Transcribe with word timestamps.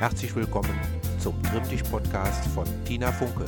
Herzlich 0.00 0.34
willkommen 0.34 0.76
zum 1.20 1.40
Trimmdich-Podcast 1.44 2.46
von 2.48 2.66
Tina 2.84 3.12
Funke. 3.12 3.44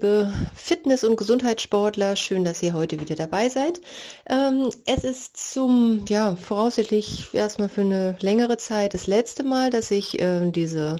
Liebe 0.00 0.32
Fitness- 0.54 1.04
und 1.04 1.16
Gesundheitssportler, 1.16 2.16
schön, 2.16 2.42
dass 2.42 2.62
ihr 2.62 2.72
heute 2.72 2.98
wieder 2.98 3.16
dabei 3.16 3.50
seid. 3.50 3.82
Ähm, 4.30 4.70
es 4.86 5.04
ist 5.04 5.36
zum, 5.36 6.06
ja, 6.08 6.36
voraussichtlich 6.36 7.28
erstmal 7.34 7.68
für 7.68 7.82
eine 7.82 8.16
längere 8.20 8.56
Zeit 8.56 8.94
das 8.94 9.06
letzte 9.06 9.42
Mal, 9.42 9.68
dass 9.68 9.90
ich 9.90 10.18
äh, 10.18 10.50
diese, 10.50 10.96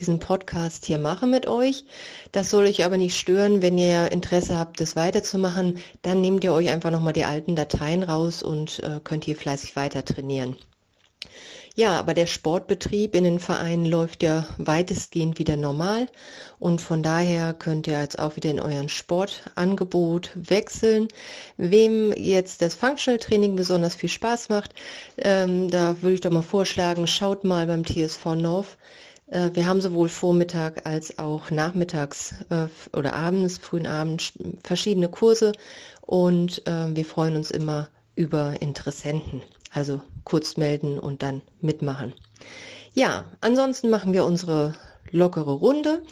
diesen 0.00 0.18
Podcast 0.18 0.86
hier 0.86 0.96
mache 0.96 1.26
mit 1.26 1.46
euch. 1.46 1.84
Das 2.32 2.48
soll 2.48 2.64
euch 2.64 2.86
aber 2.86 2.96
nicht 2.96 3.18
stören. 3.18 3.60
Wenn 3.60 3.76
ihr 3.76 4.10
Interesse 4.12 4.58
habt, 4.58 4.80
das 4.80 4.96
weiterzumachen, 4.96 5.80
dann 6.00 6.22
nehmt 6.22 6.42
ihr 6.42 6.54
euch 6.54 6.70
einfach 6.70 6.90
nochmal 6.90 7.12
die 7.12 7.26
alten 7.26 7.54
Dateien 7.54 8.02
raus 8.02 8.42
und 8.42 8.82
äh, 8.82 8.98
könnt 9.04 9.24
hier 9.24 9.36
fleißig 9.36 9.76
weiter 9.76 10.06
trainieren. 10.06 10.56
Ja, 11.78 11.96
aber 11.96 12.12
der 12.12 12.26
Sportbetrieb 12.26 13.14
in 13.14 13.22
den 13.22 13.38
Vereinen 13.38 13.86
läuft 13.86 14.24
ja 14.24 14.48
weitestgehend 14.58 15.38
wieder 15.38 15.56
normal 15.56 16.08
und 16.58 16.80
von 16.80 17.04
daher 17.04 17.54
könnt 17.54 17.86
ihr 17.86 18.00
jetzt 18.00 18.18
auch 18.18 18.34
wieder 18.34 18.50
in 18.50 18.58
euren 18.58 18.88
Sportangebot 18.88 20.32
wechseln. 20.34 21.06
Wem 21.56 22.12
jetzt 22.16 22.62
das 22.62 22.74
Functional 22.74 23.20
Training 23.20 23.54
besonders 23.54 23.94
viel 23.94 24.08
Spaß 24.08 24.48
macht, 24.48 24.74
ähm, 25.18 25.70
da 25.70 26.02
würde 26.02 26.14
ich 26.14 26.20
doch 26.20 26.32
mal 26.32 26.42
vorschlagen, 26.42 27.06
schaut 27.06 27.44
mal 27.44 27.68
beim 27.68 27.84
TSV 27.84 28.34
North. 28.34 28.76
Äh, 29.28 29.50
wir 29.52 29.64
haben 29.64 29.80
sowohl 29.80 30.08
Vormittag 30.08 30.84
als 30.84 31.16
auch 31.20 31.52
nachmittags 31.52 32.34
äh, 32.50 32.66
oder 32.92 33.12
abends, 33.14 33.58
frühen 33.58 33.86
Abend 33.86 34.32
verschiedene 34.64 35.08
Kurse 35.08 35.52
und 36.00 36.66
äh, 36.66 36.96
wir 36.96 37.04
freuen 37.04 37.36
uns 37.36 37.52
immer 37.52 37.88
über 38.18 38.60
Interessenten. 38.60 39.42
Also 39.72 40.00
kurz 40.24 40.56
melden 40.56 40.98
und 40.98 41.22
dann 41.22 41.40
mitmachen. 41.60 42.12
Ja, 42.94 43.24
ansonsten 43.40 43.90
machen 43.90 44.12
wir 44.12 44.24
unsere 44.24 44.74
lockere 45.12 45.52
Runde. 45.52 46.02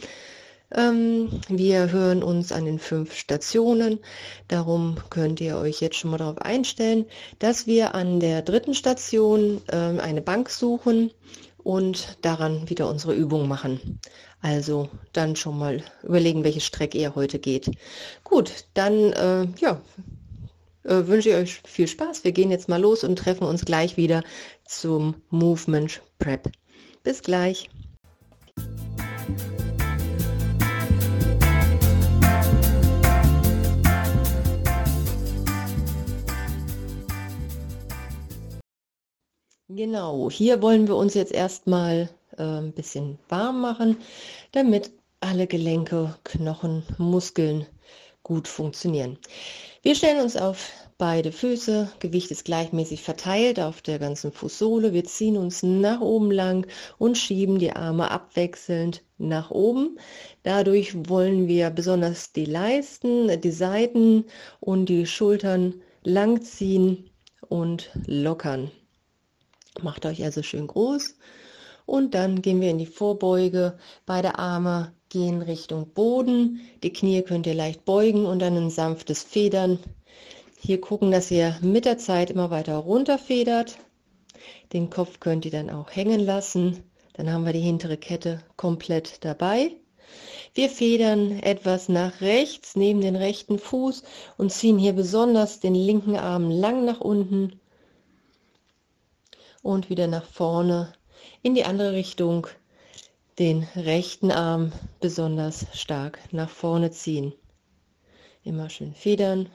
Ähm, 0.73 1.29
wir 1.49 1.91
hören 1.91 2.23
uns 2.23 2.51
an 2.51 2.65
den 2.65 2.79
fünf 2.79 3.13
Stationen. 3.13 3.99
Darum 4.47 4.97
könnt 5.09 5.41
ihr 5.41 5.57
euch 5.57 5.81
jetzt 5.81 5.97
schon 5.97 6.11
mal 6.11 6.17
darauf 6.17 6.39
einstellen, 6.39 7.05
dass 7.39 7.67
wir 7.67 7.93
an 7.93 8.19
der 8.19 8.41
dritten 8.41 8.73
Station 8.73 9.61
ähm, 9.71 9.99
eine 9.99 10.21
Bank 10.21 10.49
suchen 10.49 11.11
und 11.57 12.17
daran 12.21 12.69
wieder 12.69 12.89
unsere 12.89 13.15
Übung 13.15 13.47
machen. 13.47 13.99
Also 14.41 14.89
dann 15.11 15.35
schon 15.35 15.57
mal 15.57 15.83
überlegen, 16.03 16.43
welche 16.43 16.61
Strecke 16.61 16.97
ihr 16.97 17.15
heute 17.15 17.39
geht. 17.39 17.71
Gut, 18.23 18.65
dann 18.75 19.11
äh, 19.13 19.47
ja, 19.59 19.81
äh, 20.87 21.07
wünsche 21.07 21.29
ich 21.29 21.35
euch 21.35 21.61
viel 21.65 21.87
Spaß. 21.87 22.23
Wir 22.23 22.31
gehen 22.31 22.51
jetzt 22.51 22.69
mal 22.69 22.81
los 22.81 23.03
und 23.03 23.17
treffen 23.17 23.45
uns 23.45 23.65
gleich 23.65 23.97
wieder 23.97 24.23
zum 24.65 25.15
Movement 25.29 26.01
Prep. 26.19 26.49
Bis 27.03 27.21
gleich. 27.21 27.69
Genau, 39.69 40.31
hier 40.31 40.61
wollen 40.63 40.87
wir 40.87 40.95
uns 40.95 41.13
jetzt 41.13 41.31
erstmal 41.31 42.09
äh, 42.37 42.41
ein 42.41 42.71
bisschen 42.71 43.19
warm 43.29 43.61
machen, 43.61 43.97
damit 44.51 44.91
alle 45.19 45.45
Gelenke, 45.45 46.15
Knochen, 46.23 46.83
Muskeln 46.97 47.67
gut 48.27 48.49
funktionieren. 48.49 49.17
Wir 49.83 49.95
stellen 49.95 50.21
uns 50.21 50.35
auf 50.35 50.69
beide 50.97 51.31
Füße, 51.31 51.89
Gewicht 51.99 52.29
ist 52.29 52.43
gleichmäßig 52.43 53.01
verteilt 53.01 53.57
auf 53.57 53.81
der 53.81 53.99
ganzen 53.99 54.33
Fußsohle. 54.33 54.91
Wir 54.91 55.05
ziehen 55.05 55.37
uns 55.37 55.63
nach 55.63 56.01
oben 56.01 56.31
lang 56.31 56.67
und 56.97 57.17
schieben 57.17 57.57
die 57.57 57.71
Arme 57.71 58.11
abwechselnd 58.11 59.01
nach 59.17 59.49
oben. 59.49 59.97
Dadurch 60.43 61.07
wollen 61.07 61.47
wir 61.47 61.69
besonders 61.69 62.33
die 62.33 62.45
Leisten, 62.45 63.39
die 63.39 63.51
Seiten 63.51 64.25
und 64.59 64.87
die 64.87 65.05
Schultern 65.05 65.75
lang 66.03 66.41
ziehen 66.41 67.09
und 67.47 67.91
lockern. 68.07 68.71
Macht 69.81 70.05
euch 70.05 70.21
also 70.23 70.43
schön 70.43 70.67
groß. 70.67 71.15
Und 71.87 72.15
dann 72.15 72.41
gehen 72.41 72.59
wir 72.59 72.69
in 72.69 72.77
die 72.77 72.85
Vorbeuge. 72.85 73.77
Beide 74.05 74.37
Arme 74.37 74.91
gehen 75.07 75.41
Richtung 75.41 75.87
Boden. 75.93 76.59
Die 76.83 76.91
Knie 76.91 77.21
könnt 77.21 77.47
ihr 77.47 77.53
leicht 77.53 77.85
beugen 77.85 78.25
und 78.25 78.39
dann 78.39 78.57
ein 78.57 78.69
sanftes 78.69 79.23
Federn. 79.23 79.79
Hier 80.59 80.81
gucken, 80.81 81.11
dass 81.11 81.31
ihr 81.31 81.57
mit 81.61 81.85
der 81.85 81.97
Zeit 81.97 82.29
immer 82.29 82.51
weiter 82.51 82.75
runter 82.75 83.17
federt. 83.17 83.77
Den 84.73 84.89
Kopf 84.89 85.21
könnt 85.21 85.45
ihr 85.45 85.51
dann 85.51 85.69
auch 85.69 85.89
hängen 85.89 86.19
lassen. 86.19 86.83
Dann 87.13 87.31
haben 87.31 87.45
wir 87.45 87.53
die 87.53 87.61
hintere 87.61 87.95
Kette 87.95 88.43
komplett 88.57 89.23
dabei. 89.23 89.71
Wir 90.53 90.69
federn 90.69 91.39
etwas 91.39 91.87
nach 91.87 92.19
rechts 92.19 92.75
neben 92.75 92.99
den 92.99 93.15
rechten 93.15 93.59
Fuß 93.59 94.03
und 94.37 94.51
ziehen 94.51 94.77
hier 94.77 94.93
besonders 94.93 95.61
den 95.61 95.73
linken 95.73 96.17
Arm 96.17 96.51
lang 96.51 96.83
nach 96.83 96.99
unten 96.99 97.61
und 99.61 99.89
wieder 99.89 100.07
nach 100.07 100.25
vorne 100.25 100.91
in 101.47 101.55
die 101.55 101.63
andere 101.63 101.93
Richtung 101.93 102.47
den 103.39 103.65
rechten 103.77 104.31
Arm 104.31 104.73
besonders 104.99 105.65
stark 105.73 106.19
nach 106.33 106.49
vorne 106.49 106.91
ziehen. 106.91 107.31
Immer 108.43 108.69
schön 108.69 108.93
federn, 108.93 109.47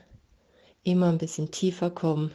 immer 0.84 1.10
ein 1.10 1.18
bisschen 1.18 1.50
tiefer 1.50 1.90
kommen, 1.90 2.32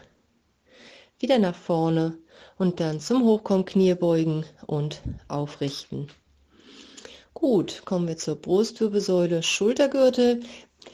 wieder 1.17 1.39
nach 1.39 1.55
vorne 1.55 2.19
und 2.59 2.79
dann 2.79 2.99
zum 2.99 3.23
Hochkommen 3.25 3.65
Knie 3.65 3.95
beugen 3.95 4.45
und 4.67 5.01
aufrichten. 5.27 6.11
Gut, 7.33 7.81
kommen 7.83 8.07
wir 8.07 8.17
zur 8.17 8.35
Brustwirbelsäule, 8.35 9.41
Schultergürtel. 9.41 10.41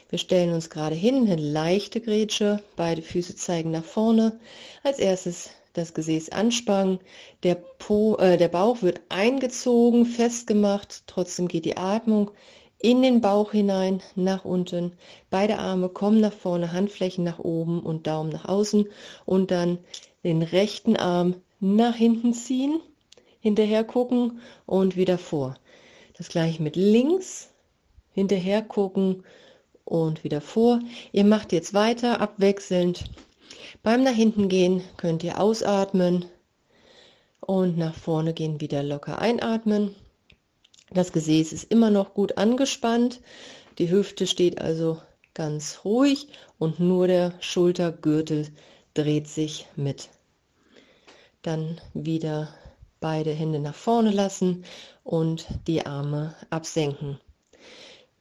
Wir 0.07 0.19
stellen 0.19 0.53
uns 0.53 0.69
gerade 0.69 0.95
hin, 0.95 1.29
eine 1.29 1.35
leichte 1.35 1.99
Grätsche, 1.99 2.63
beide 2.77 3.01
Füße 3.01 3.35
zeigen 3.35 3.71
nach 3.71 3.83
vorne. 3.83 4.39
Als 4.83 4.99
erstes 4.99 5.49
das 5.73 5.93
Gesäß 5.93 6.29
anspannen, 6.29 6.99
der, 7.43 7.55
po, 7.55 8.15
äh, 8.17 8.37
der 8.37 8.47
Bauch 8.47 8.81
wird 8.81 9.01
eingezogen, 9.09 10.05
festgemacht, 10.05 11.03
trotzdem 11.07 11.47
geht 11.47 11.65
die 11.65 11.77
Atmung 11.77 12.31
in 12.79 13.01
den 13.01 13.21
Bauch 13.21 13.51
hinein, 13.51 14.01
nach 14.15 14.45
unten. 14.45 14.93
Beide 15.29 15.57
Arme 15.57 15.89
kommen 15.89 16.19
nach 16.19 16.33
vorne, 16.33 16.73
Handflächen 16.73 17.23
nach 17.23 17.39
oben 17.39 17.79
und 17.79 18.07
Daumen 18.07 18.29
nach 18.29 18.45
außen 18.45 18.87
und 19.25 19.51
dann 19.51 19.79
den 20.23 20.41
rechten 20.41 20.97
Arm 20.97 21.35
nach 21.59 21.95
hinten 21.95 22.33
ziehen, 22.33 22.79
hinterher 23.39 23.83
gucken 23.83 24.41
und 24.65 24.95
wieder 24.97 25.17
vor. 25.17 25.55
Das 26.17 26.27
gleiche 26.27 26.61
mit 26.61 26.75
links, 26.75 27.49
hinterher 28.11 28.61
gucken 28.61 29.23
und 29.85 30.23
wieder 30.23 30.41
vor. 30.41 30.79
Ihr 31.13 31.23
macht 31.23 31.51
jetzt 31.51 31.73
weiter 31.73 32.21
abwechselnd 32.21 33.05
beim 33.83 34.03
nach 34.03 34.13
hinten 34.13 34.49
gehen 34.49 34.81
könnt 34.97 35.23
ihr 35.23 35.39
ausatmen 35.39 36.25
und 37.41 37.77
nach 37.77 37.93
vorne 37.93 38.33
gehen 38.33 38.61
wieder 38.61 38.81
locker 38.81 39.19
einatmen. 39.19 39.93
Das 40.91 41.11
Gesäß 41.11 41.53
ist 41.53 41.71
immer 41.71 41.89
noch 41.89 42.13
gut 42.13 42.37
angespannt. 42.37 43.19
Die 43.77 43.91
Hüfte 43.91 44.25
steht 44.25 44.61
also 44.61 45.01
ganz 45.33 45.81
ruhig 45.83 46.27
und 46.59 46.79
nur 46.79 47.07
der 47.07 47.33
Schultergürtel 47.41 48.47
dreht 48.93 49.27
sich 49.27 49.67
mit. 49.75 50.09
Dann 51.41 51.81
wieder 51.93 52.53
beide 52.99 53.31
Hände 53.31 53.59
nach 53.59 53.75
vorne 53.75 54.11
lassen 54.11 54.63
und 55.03 55.45
die 55.67 55.85
Arme 55.85 56.35
absenken. 56.49 57.19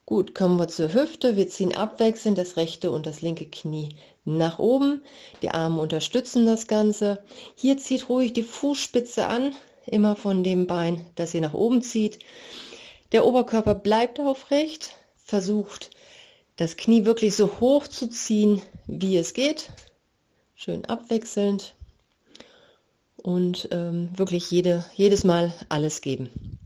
Gut, 0.06 0.34
kommen 0.34 0.58
wir 0.58 0.66
zur 0.66 0.92
Hüfte. 0.92 1.36
Wir 1.36 1.48
ziehen 1.48 1.76
abwechselnd 1.76 2.36
das 2.36 2.56
rechte 2.56 2.90
und 2.90 3.06
das 3.06 3.20
linke 3.22 3.46
Knie 3.46 3.90
nach 4.24 4.58
oben. 4.58 5.02
Die 5.42 5.50
Arme 5.50 5.80
unterstützen 5.80 6.46
das 6.46 6.66
Ganze. 6.66 7.22
Hier 7.56 7.78
zieht 7.78 8.08
ruhig 8.08 8.32
die 8.32 8.42
Fußspitze 8.42 9.26
an, 9.26 9.54
immer 9.86 10.16
von 10.16 10.44
dem 10.44 10.66
Bein, 10.66 11.06
das 11.16 11.34
ihr 11.34 11.40
nach 11.40 11.54
oben 11.54 11.82
zieht. 11.82 12.18
Der 13.12 13.26
Oberkörper 13.26 13.74
bleibt 13.74 14.20
aufrecht. 14.20 14.96
Versucht 15.24 15.90
das 16.56 16.76
Knie 16.76 17.04
wirklich 17.04 17.34
so 17.34 17.60
hoch 17.60 17.88
zu 17.88 18.08
ziehen, 18.08 18.62
wie 18.86 19.16
es 19.16 19.34
geht. 19.34 19.70
Schön 20.54 20.84
abwechselnd. 20.84 21.74
Und 23.16 23.68
ähm, 23.70 24.10
wirklich 24.16 24.50
jede, 24.50 24.84
jedes 24.94 25.24
Mal 25.24 25.54
alles 25.68 26.00
geben. 26.00 26.58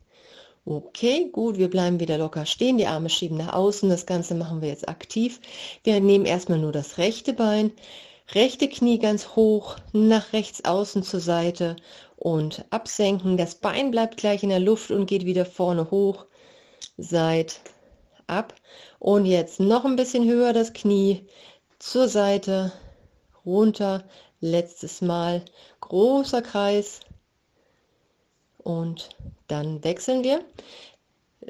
Okay, 0.69 1.29
gut, 1.31 1.59
wir 1.59 1.71
bleiben 1.71 2.01
wieder 2.01 2.19
locker 2.19 2.45
stehen, 2.45 2.77
die 2.77 2.89
Arme 2.89 3.09
schieben 3.09 3.37
nach 3.37 3.53
außen. 3.53 3.89
Das 3.89 4.05
Ganze 4.05 4.35
machen 4.35 4.63
wir 4.63 4.69
jetzt 4.69 4.89
aktiv. 4.89 5.41
Wir 5.85 6.01
nehmen 6.01 6.27
erstmal 6.27 6.59
nur 6.59 6.73
das 6.73 6.99
rechte 6.99 7.33
Bein, 7.35 7.71
rechte 8.35 8.69
Knie 8.69 8.99
ganz 8.99 9.37
hoch, 9.37 9.77
nach 9.93 10.33
rechts 10.33 10.65
außen 10.65 11.05
zur 11.05 11.21
Seite 11.21 11.77
und 12.17 12.65
absenken. 12.71 13.37
Das 13.37 13.55
Bein 13.55 13.93
bleibt 13.93 14.17
gleich 14.17 14.43
in 14.43 14.49
der 14.49 14.59
Luft 14.59 14.91
und 14.91 15.07
geht 15.07 15.25
wieder 15.25 15.47
vorne 15.47 15.89
hoch, 15.93 16.27
seit, 16.97 17.61
ab. 18.27 18.53
Und 18.99 19.25
jetzt 19.25 19.61
noch 19.61 19.85
ein 19.85 19.95
bisschen 19.95 20.29
höher 20.29 20.53
das 20.53 20.73
Knie 20.73 21.29
zur 21.79 22.09
Seite, 22.09 22.73
runter, 23.45 24.03
Letztes 24.41 25.01
Mal 25.01 25.45
großer 25.81 26.43
Kreis 26.43 27.01
und 28.59 29.09
dann 29.49 29.83
wechseln 29.85 30.25
wir 30.25 30.45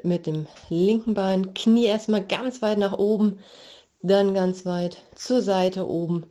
mit 0.03 0.27
dem 0.27 0.47
linken 0.69 1.13
Bein, 1.13 1.53
Knie 1.53 1.85
erstmal 1.85 2.23
ganz 2.23 2.61
weit 2.61 2.77
nach 2.77 2.97
oben, 2.97 3.39
dann 4.01 4.33
ganz 4.33 4.65
weit 4.65 4.97
zur 5.15 5.41
Seite 5.41 5.87
oben 5.87 6.25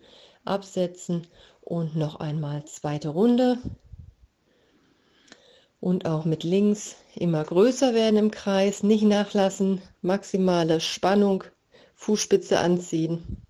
absetzen 0.44 1.26
und 1.60 1.96
noch 1.96 2.20
einmal 2.20 2.64
zweite 2.64 3.08
Runde. 3.08 3.58
Und 5.80 6.06
auch 6.06 6.24
mit 6.24 6.42
links 6.42 6.96
immer 7.14 7.44
größer 7.44 7.94
werden 7.94 8.16
im 8.16 8.30
Kreis, 8.30 8.82
nicht 8.82 9.02
nachlassen, 9.02 9.82
maximale 10.00 10.80
Spannung, 10.80 11.44
Fußspitze 11.94 12.58
anziehen 12.58 13.42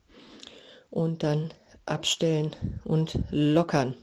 und 0.90 1.22
dann 1.22 1.52
abstellen 1.84 2.56
und 2.84 3.18
lockern. 3.30 3.94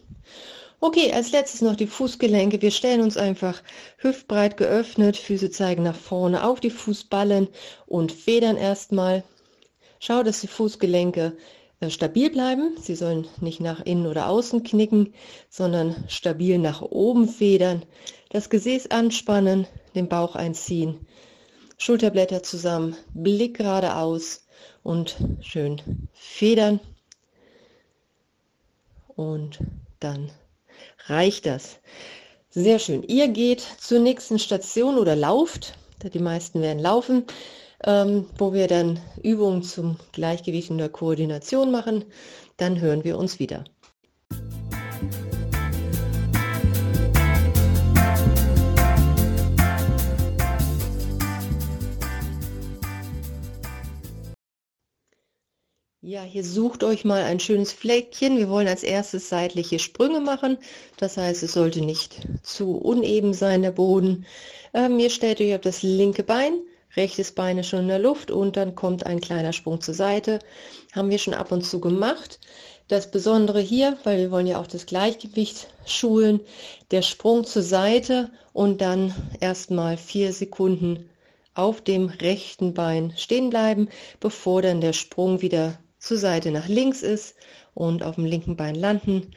Okay, 0.85 1.13
als 1.13 1.31
letztes 1.31 1.61
noch 1.61 1.77
die 1.77 1.87
Fußgelenke. 1.87 2.61
Wir 2.61 2.69
stellen 2.69 2.99
uns 2.99 3.15
einfach 3.15 3.63
hüftbreit 3.99 4.57
geöffnet, 4.57 5.15
Füße 5.15 5.49
zeigen 5.49 5.83
nach 5.83 5.95
vorne 5.95 6.43
auf 6.45 6.59
die 6.59 6.71
Fußballen 6.71 7.47
und 7.85 8.11
federn 8.11 8.57
erstmal. 8.57 9.23
Schau, 10.01 10.23
dass 10.23 10.41
die 10.41 10.47
Fußgelenke 10.47 11.37
äh, 11.79 11.89
stabil 11.89 12.29
bleiben. 12.29 12.75
Sie 12.81 12.95
sollen 12.95 13.29
nicht 13.39 13.61
nach 13.61 13.85
innen 13.85 14.07
oder 14.07 14.27
außen 14.27 14.63
knicken, 14.63 15.13
sondern 15.49 16.03
stabil 16.09 16.57
nach 16.57 16.81
oben 16.81 17.29
federn. 17.29 17.85
Das 18.31 18.49
Gesäß 18.49 18.91
anspannen, 18.91 19.65
den 19.95 20.09
Bauch 20.09 20.35
einziehen, 20.35 21.07
Schulterblätter 21.77 22.43
zusammen, 22.43 22.97
Blick 23.13 23.55
geradeaus 23.55 24.45
und 24.83 25.15
schön 25.39 26.09
federn. 26.11 26.81
Und 29.15 29.59
dann 30.01 30.29
reicht 31.07 31.45
das. 31.45 31.79
Sehr 32.49 32.79
schön. 32.79 33.03
Ihr 33.03 33.27
geht 33.29 33.61
zur 33.79 33.99
nächsten 33.99 34.39
Station 34.39 34.97
oder 34.97 35.15
lauft. 35.15 35.73
Die 36.13 36.19
meisten 36.19 36.61
werden 36.61 36.79
laufen, 36.79 37.25
ähm, 37.85 38.27
wo 38.37 38.53
wir 38.53 38.67
dann 38.67 38.99
Übungen 39.23 39.63
zum 39.63 39.97
Gleichgewicht 40.11 40.69
und 40.69 40.77
der 40.77 40.89
Koordination 40.89 41.71
machen. 41.71 42.05
Dann 42.57 42.79
hören 42.79 43.03
wir 43.03 43.17
uns 43.17 43.39
wieder. 43.39 43.63
Ja, 56.05 56.21
hier 56.23 56.43
sucht 56.43 56.83
euch 56.83 57.05
mal 57.05 57.23
ein 57.23 57.39
schönes 57.39 57.71
Fleckchen. 57.71 58.37
Wir 58.37 58.49
wollen 58.49 58.67
als 58.67 58.83
erstes 58.83 59.29
seitliche 59.29 59.79
Sprünge 59.79 60.19
machen. 60.19 60.57
Das 60.97 61.15
heißt, 61.15 61.43
es 61.43 61.53
sollte 61.53 61.79
nicht 61.79 62.27
zu 62.43 62.75
uneben 62.75 63.33
sein, 63.33 63.61
der 63.61 63.71
Boden. 63.71 64.25
Ähm, 64.73 64.99
ihr 64.99 65.09
stellt 65.09 65.39
euch 65.39 65.55
auf 65.55 65.61
das 65.61 65.81
linke 65.81 66.23
Bein, 66.23 66.59
rechtes 66.97 67.31
Bein 67.31 67.57
ist 67.57 67.69
schon 67.69 67.83
in 67.83 67.87
der 67.87 67.99
Luft 67.99 68.31
und 68.31 68.57
dann 68.57 68.75
kommt 68.75 69.05
ein 69.05 69.21
kleiner 69.21 69.53
Sprung 69.53 69.79
zur 69.79 69.93
Seite. 69.93 70.39
Haben 70.91 71.09
wir 71.09 71.19
schon 71.19 71.33
ab 71.33 71.53
und 71.53 71.61
zu 71.61 71.79
gemacht. 71.79 72.37
Das 72.89 73.09
Besondere 73.09 73.61
hier, 73.61 73.97
weil 74.03 74.17
wir 74.17 74.29
wollen 74.29 74.47
ja 74.47 74.59
auch 74.59 74.67
das 74.67 74.85
Gleichgewicht 74.85 75.69
schulen, 75.85 76.41
der 76.91 77.01
Sprung 77.01 77.45
zur 77.45 77.63
Seite 77.63 78.29
und 78.51 78.81
dann 78.81 79.15
erstmal 79.39 79.95
vier 79.95 80.33
Sekunden 80.33 81.09
auf 81.53 81.79
dem 81.79 82.07
rechten 82.07 82.73
Bein 82.73 83.13
stehen 83.15 83.49
bleiben, 83.49 83.87
bevor 84.19 84.61
dann 84.61 84.81
der 84.81 84.91
Sprung 84.91 85.41
wieder 85.41 85.77
zur 86.03 86.17
Seite 86.17 86.51
nach 86.51 86.67
links 86.67 87.01
ist 87.01 87.35
und 87.73 88.03
auf 88.03 88.15
dem 88.15 88.25
linken 88.25 88.57
Bein 88.57 88.75
landen. 88.75 89.31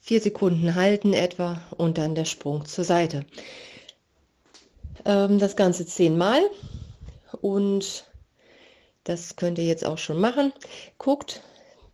Vier 0.00 0.20
Sekunden 0.20 0.74
halten 0.74 1.12
etwa 1.12 1.62
und 1.76 1.98
dann 1.98 2.16
der 2.16 2.24
Sprung 2.24 2.66
zur 2.66 2.82
Seite. 2.82 3.24
Ähm, 5.04 5.38
das 5.38 5.54
Ganze 5.54 5.86
zehnmal 5.86 6.40
und 7.40 8.04
das 9.04 9.36
könnt 9.36 9.58
ihr 9.58 9.64
jetzt 9.64 9.86
auch 9.86 9.98
schon 9.98 10.20
machen. 10.20 10.52
Guckt, 10.98 11.42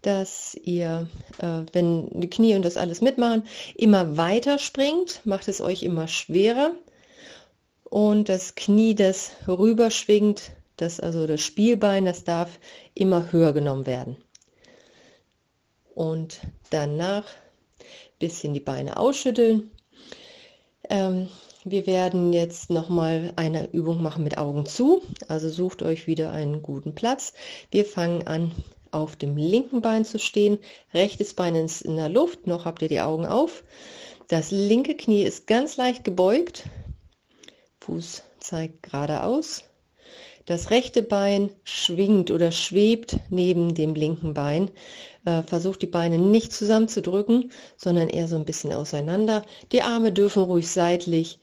dass 0.00 0.54
ihr, 0.54 1.06
äh, 1.38 1.62
wenn 1.72 2.08
die 2.20 2.30
Knie 2.30 2.54
und 2.54 2.62
das 2.62 2.78
alles 2.78 3.02
mitmachen, 3.02 3.46
immer 3.74 4.16
weiter 4.16 4.58
springt, 4.58 5.20
macht 5.24 5.46
es 5.48 5.60
euch 5.60 5.82
immer 5.82 6.08
schwerer 6.08 6.72
und 7.84 8.30
das 8.30 8.54
Knie, 8.54 8.94
das 8.94 9.32
rüberschwingt, 9.46 10.52
das 10.78 11.00
also 11.00 11.26
das 11.26 11.40
Spielbein, 11.40 12.04
das 12.04 12.25
darf 12.25 12.58
immer 12.94 13.32
höher 13.32 13.52
genommen 13.52 13.86
werden. 13.86 14.16
Und 15.94 16.40
danach 16.70 17.25
bisschen 18.19 18.54
die 18.54 18.60
Beine 18.60 18.96
ausschütteln. 18.96 19.70
Ähm, 20.88 21.28
wir 21.64 21.86
werden 21.86 22.32
jetzt 22.32 22.70
noch 22.70 22.88
mal 22.88 23.32
eine 23.36 23.70
Übung 23.72 24.02
machen 24.02 24.25
mit 24.25 24.38
Augen 24.38 24.66
zu. 24.66 25.02
Also 25.28 25.48
sucht 25.48 25.82
euch 25.82 26.06
wieder 26.06 26.32
einen 26.32 26.62
guten 26.62 26.94
Platz. 26.94 27.34
Wir 27.70 27.84
fangen 27.84 28.26
an 28.26 28.52
auf 28.90 29.16
dem 29.16 29.36
linken 29.36 29.82
Bein 29.82 30.04
zu 30.04 30.19
stehen. 30.19 30.58
Rechtes 30.94 31.34
Bein 31.34 31.54
ist 31.54 31.82
in 31.82 31.96
der 31.96 32.08
Luft. 32.08 32.46
Noch 32.46 32.64
habt 32.64 32.82
ihr 32.82 32.88
die 32.88 33.00
Augen 33.00 33.26
auf. 33.26 33.64
Das 34.28 34.50
linke 34.50 34.94
Knie 34.94 35.22
ist 35.22 35.46
ganz 35.46 35.76
leicht 35.76 36.04
gebeugt. 36.04 36.64
Fuß 37.80 38.22
zeigt 38.40 38.82
geradeaus. 38.82 39.64
Das 40.48 40.70
rechte 40.70 41.02
Bein 41.02 41.50
schwingt 41.62 42.30
oder 42.30 42.52
schwebt 42.52 43.18
neben 43.28 43.74
dem 43.74 43.94
linken 43.94 44.32
Bein. 44.32 44.70
Äh, 45.26 45.42
versucht 45.42 45.82
die 45.82 45.86
Beine 45.86 46.16
nicht 46.16 46.54
zusammenzudrücken, 46.54 47.52
sondern 47.76 48.08
eher 48.08 48.28
so 48.28 48.36
ein 48.36 48.46
bisschen 48.46 48.72
auseinander. 48.72 49.44
Die 49.72 49.82
Arme 49.82 50.10
dürfen 50.10 50.44
ruhig 50.44 50.66
seitlich 50.70 51.38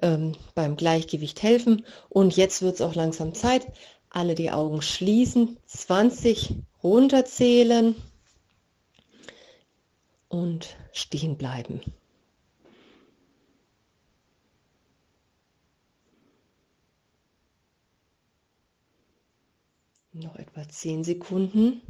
ähm, 0.00 0.36
beim 0.54 0.76
Gleichgewicht 0.76 1.42
helfen. 1.42 1.84
Und 2.08 2.34
jetzt 2.34 2.62
wird 2.62 2.76
es 2.76 2.80
auch 2.80 2.94
langsam 2.94 3.34
Zeit. 3.34 3.66
Alle 4.08 4.34
die 4.34 4.50
Augen 4.50 4.80
schließen, 4.80 5.58
20 5.66 6.54
runterzählen 6.82 7.94
und 10.28 10.76
stehen 10.92 11.36
bleiben. 11.36 11.82
Noch 20.12 20.36
etwa 20.36 20.68
10 20.68 21.04
Sekunden. 21.04 21.82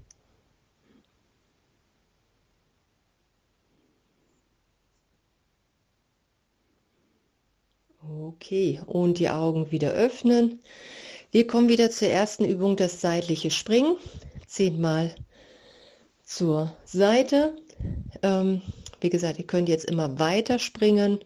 Okay, 8.02 8.80
und 8.86 9.18
die 9.18 9.30
Augen 9.30 9.70
wieder 9.70 9.92
öffnen. 9.92 10.60
Wir 11.30 11.46
kommen 11.46 11.68
wieder 11.68 11.90
zur 11.90 12.08
ersten 12.08 12.44
Übung, 12.44 12.76
das 12.76 13.00
seitliche 13.00 13.50
Springen. 13.50 13.96
Zehnmal 14.46 15.14
zur 16.24 16.76
Seite. 16.84 17.56
Ähm, 18.22 18.60
wie 19.00 19.10
gesagt, 19.10 19.38
ihr 19.38 19.46
könnt 19.46 19.68
jetzt 19.68 19.84
immer 19.86 20.18
weiter 20.18 20.58
springen 20.58 21.20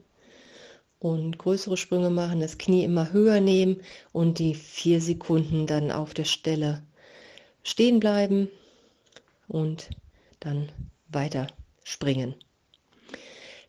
und 1.04 1.36
größere 1.36 1.76
Sprünge 1.76 2.08
machen, 2.08 2.40
das 2.40 2.56
Knie 2.56 2.82
immer 2.82 3.12
höher 3.12 3.38
nehmen 3.38 3.82
und 4.12 4.38
die 4.38 4.54
vier 4.54 5.02
Sekunden 5.02 5.66
dann 5.66 5.90
auf 5.90 6.14
der 6.14 6.24
Stelle 6.24 6.82
stehen 7.62 8.00
bleiben 8.00 8.48
und 9.46 9.90
dann 10.40 10.72
weiter 11.08 11.48
springen. 11.82 12.34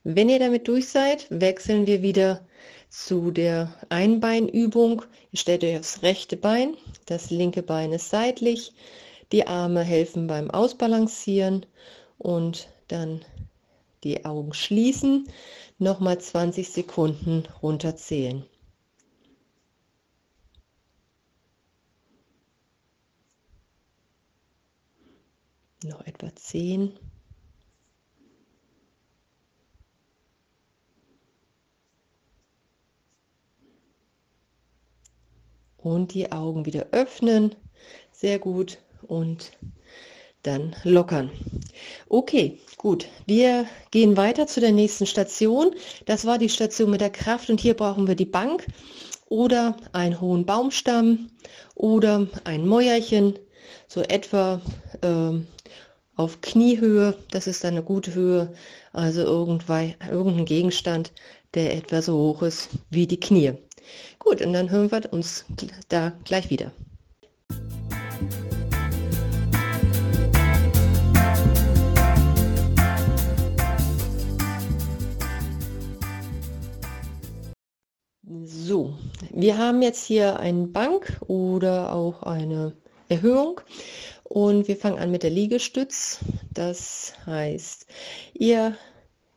Wenn 0.06 0.30
ihr 0.30 0.39
damit 0.39 0.70
durch 0.70 0.88
seid, 0.88 1.27
wechseln 1.30 1.88
wir 1.88 2.01
wieder 2.01 2.39
zu 2.89 3.32
der 3.32 3.74
Einbeinübung. 3.89 5.01
Ihr 5.34 5.39
stellt 5.39 5.65
euch 5.65 5.77
aufs 5.77 6.04
rechte 6.04 6.38
Bein, 6.38 6.77
das 7.06 7.32
linke 7.32 7.63
Bein 7.63 7.92
ist 7.92 8.12
seitlich, 8.12 8.72
die 9.34 9.46
Arme 9.46 9.84
helfen 9.84 10.27
beim 10.27 10.50
Ausbalancieren 10.50 11.65
und 12.18 12.70
dann 12.88 13.25
die 14.06 14.24
Augen 14.24 14.54
schließen 14.54 15.27
nochmal 15.77 16.20
20 16.20 16.70
Sekunden 16.70 17.46
runterzählen. 17.62 18.46
Noch 25.84 26.01
etwa 26.05 26.34
10. 26.36 26.98
Und 35.77 36.15
die 36.15 36.32
Augen 36.32 36.65
wieder 36.65 36.88
öffnen. 36.91 37.55
Sehr 38.12 38.39
gut. 38.39 38.79
Und 39.03 39.51
dann 40.46 40.75
lockern. 40.84 41.30
Okay, 42.10 42.60
gut. 42.78 43.08
Wir 43.25 43.66
gehen 43.92 44.18
weiter 44.18 44.48
zu 44.48 44.60
der 44.60 44.72
nächsten 44.72 45.06
Station. 45.06 45.72
Das 46.06 46.25
war 46.25 46.38
die 46.38 46.50
Station 46.50 46.90
mit 46.90 47.02
der 47.02 47.10
Kraft 47.10 47.50
und 47.50 47.60
hier 47.60 47.74
brauchen 47.74 48.08
wir 48.08 48.16
die 48.16 48.25
Bank 48.25 48.66
oder 49.28 49.75
einen 49.92 50.22
hohen 50.22 50.46
Baumstamm 50.46 51.30
oder 51.74 52.28
ein 52.44 52.68
Mäuerchen, 52.68 53.40
so 53.88 54.02
etwa 54.02 54.62
äh, 55.02 55.40
auf 56.16 56.42
Kniehöhe. 56.42 57.16
Das 57.32 57.48
ist 57.48 57.66
eine 57.66 57.84
gute 57.84 58.14
Höhe. 58.14 58.54
Also 58.94 59.22
irgendein 59.22 60.46
Gegenstand, 60.46 61.12
der 61.54 61.75
etwa 61.75 62.02
so 62.02 62.18
hoch 62.18 62.44
ist 62.44 62.70
wie 62.90 63.08
die 63.08 63.20
Knie. 63.20 63.54
Gut, 64.20 64.42
und 64.42 64.54
dann 64.54 64.70
hören 64.70 64.92
wir 64.92 65.12
uns 65.14 65.46
da 65.90 66.14
gleich 66.24 66.50
wieder. 66.50 66.72
Wir 79.46 79.60
haben 79.60 79.84
jetzt 79.84 80.08
hier 80.08 80.40
eine 80.40 80.66
Bank 80.66 81.22
oder 81.28 81.94
auch 81.94 82.24
eine 82.24 82.74
Erhöhung 83.10 83.62
und 84.24 84.68
wir 84.68 84.75
fangen 84.75 84.98
an 84.98 85.12
mit 85.12 85.22
der 85.22 85.30
Liegestütz. 85.30 86.18
Das 86.52 87.14
heißt, 87.28 87.86
ihr 88.34 88.75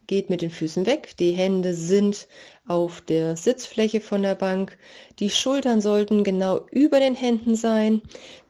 geht 0.07 0.31
mit 0.31 0.41
den 0.41 0.50
Füßen 0.50 0.87
weg, 0.87 1.15
die 1.19 1.33
Hände 1.33 1.75
sind 1.75 2.27
auf 2.67 3.03
der 3.03 3.37
Sitzfläche 3.37 4.00
von 4.00 4.23
der 4.23 4.35
Bank, 4.35 4.79
die 5.19 5.29
Schultern 5.29 5.83
sollten 5.83 6.25
genau 6.25 6.65
über 6.71 7.00
den 7.00 7.15
Händen 7.15 7.55
sein. 7.55 8.00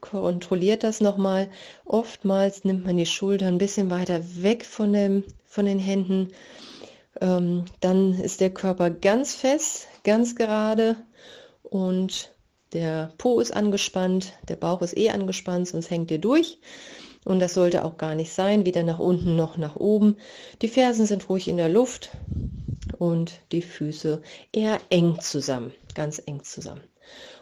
Kontrolliert 0.00 0.84
das 0.84 1.00
nochmal. 1.00 1.50
Oftmals 1.84 2.62
nimmt 2.62 2.86
man 2.86 2.98
die 2.98 3.06
Schultern 3.06 3.54
ein 3.54 3.58
bisschen 3.58 3.90
weiter 3.90 4.20
weg 4.36 4.64
von, 4.64 4.92
dem, 4.92 5.24
von 5.44 5.66
den 5.66 5.80
Händen. 5.80 6.28
Ähm, 7.20 7.64
dann 7.80 8.14
ist 8.14 8.40
der 8.40 8.50
Körper 8.50 8.90
ganz 8.90 9.34
fest, 9.34 9.88
ganz 10.04 10.36
gerade 10.36 10.94
und 11.70 12.30
der 12.72 13.12
Po 13.18 13.40
ist 13.40 13.54
angespannt, 13.54 14.34
der 14.48 14.56
Bauch 14.56 14.82
ist 14.82 14.96
eh 14.96 15.10
angespannt, 15.10 15.68
sonst 15.68 15.90
hängt 15.90 16.10
ihr 16.10 16.18
durch. 16.18 16.58
Und 17.24 17.40
das 17.40 17.54
sollte 17.54 17.84
auch 17.84 17.96
gar 17.98 18.14
nicht 18.14 18.32
sein, 18.32 18.64
weder 18.64 18.82
nach 18.82 18.98
unten 18.98 19.36
noch 19.36 19.56
nach 19.56 19.76
oben. 19.76 20.16
Die 20.62 20.68
Fersen 20.68 21.06
sind 21.06 21.28
ruhig 21.28 21.48
in 21.48 21.56
der 21.56 21.68
Luft 21.68 22.10
und 22.98 23.40
die 23.52 23.62
Füße 23.62 24.22
eher 24.52 24.80
eng 24.90 25.18
zusammen, 25.20 25.72
ganz 25.94 26.22
eng 26.24 26.42
zusammen. 26.42 26.82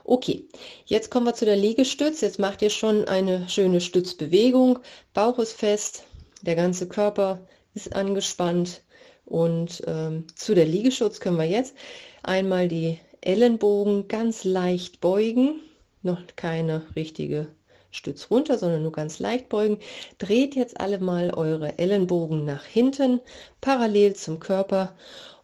Okay, 0.05 0.45
jetzt 0.85 1.11
kommen 1.11 1.27
wir 1.27 1.35
zu 1.35 1.45
der 1.45 1.57
Liegestütz. 1.57 2.21
Jetzt 2.21 2.39
macht 2.39 2.63
ihr 2.63 2.71
schon 2.71 3.07
eine 3.09 3.49
schöne 3.49 3.81
Stützbewegung. 3.81 4.79
Bauch 5.15 5.39
ist 5.39 5.53
fest, 5.53 6.05
der 6.43 6.55
ganze 6.55 6.89
Körper 6.89 7.41
ist 7.75 7.95
angespannt. 7.95 8.83
Und 9.25 9.83
ähm, 9.89 10.27
zu 10.37 10.55
der 10.55 10.67
Liegeschutz 10.67 11.19
können 11.19 11.39
wir 11.39 11.45
jetzt 11.45 11.75
einmal 12.23 12.69
die 12.69 13.01
Ellenbogen 13.21 14.09
ganz 14.09 14.45
leicht 14.45 15.01
beugen, 15.01 15.61
noch 16.03 16.21
keine 16.37 16.83
richtige 16.95 17.49
Stütz 17.91 18.31
runter, 18.31 18.59
sondern 18.59 18.83
nur 18.83 18.93
ganz 18.93 19.19
leicht 19.19 19.49
beugen. 19.49 19.79
Dreht 20.19 20.55
jetzt 20.55 20.81
alle 20.81 20.99
mal 20.99 21.31
eure 21.31 21.79
Ellenbogen 21.79 22.45
nach 22.45 22.65
hinten, 22.65 23.21
parallel 23.61 24.15
zum 24.15 24.39
Körper. 24.39 24.95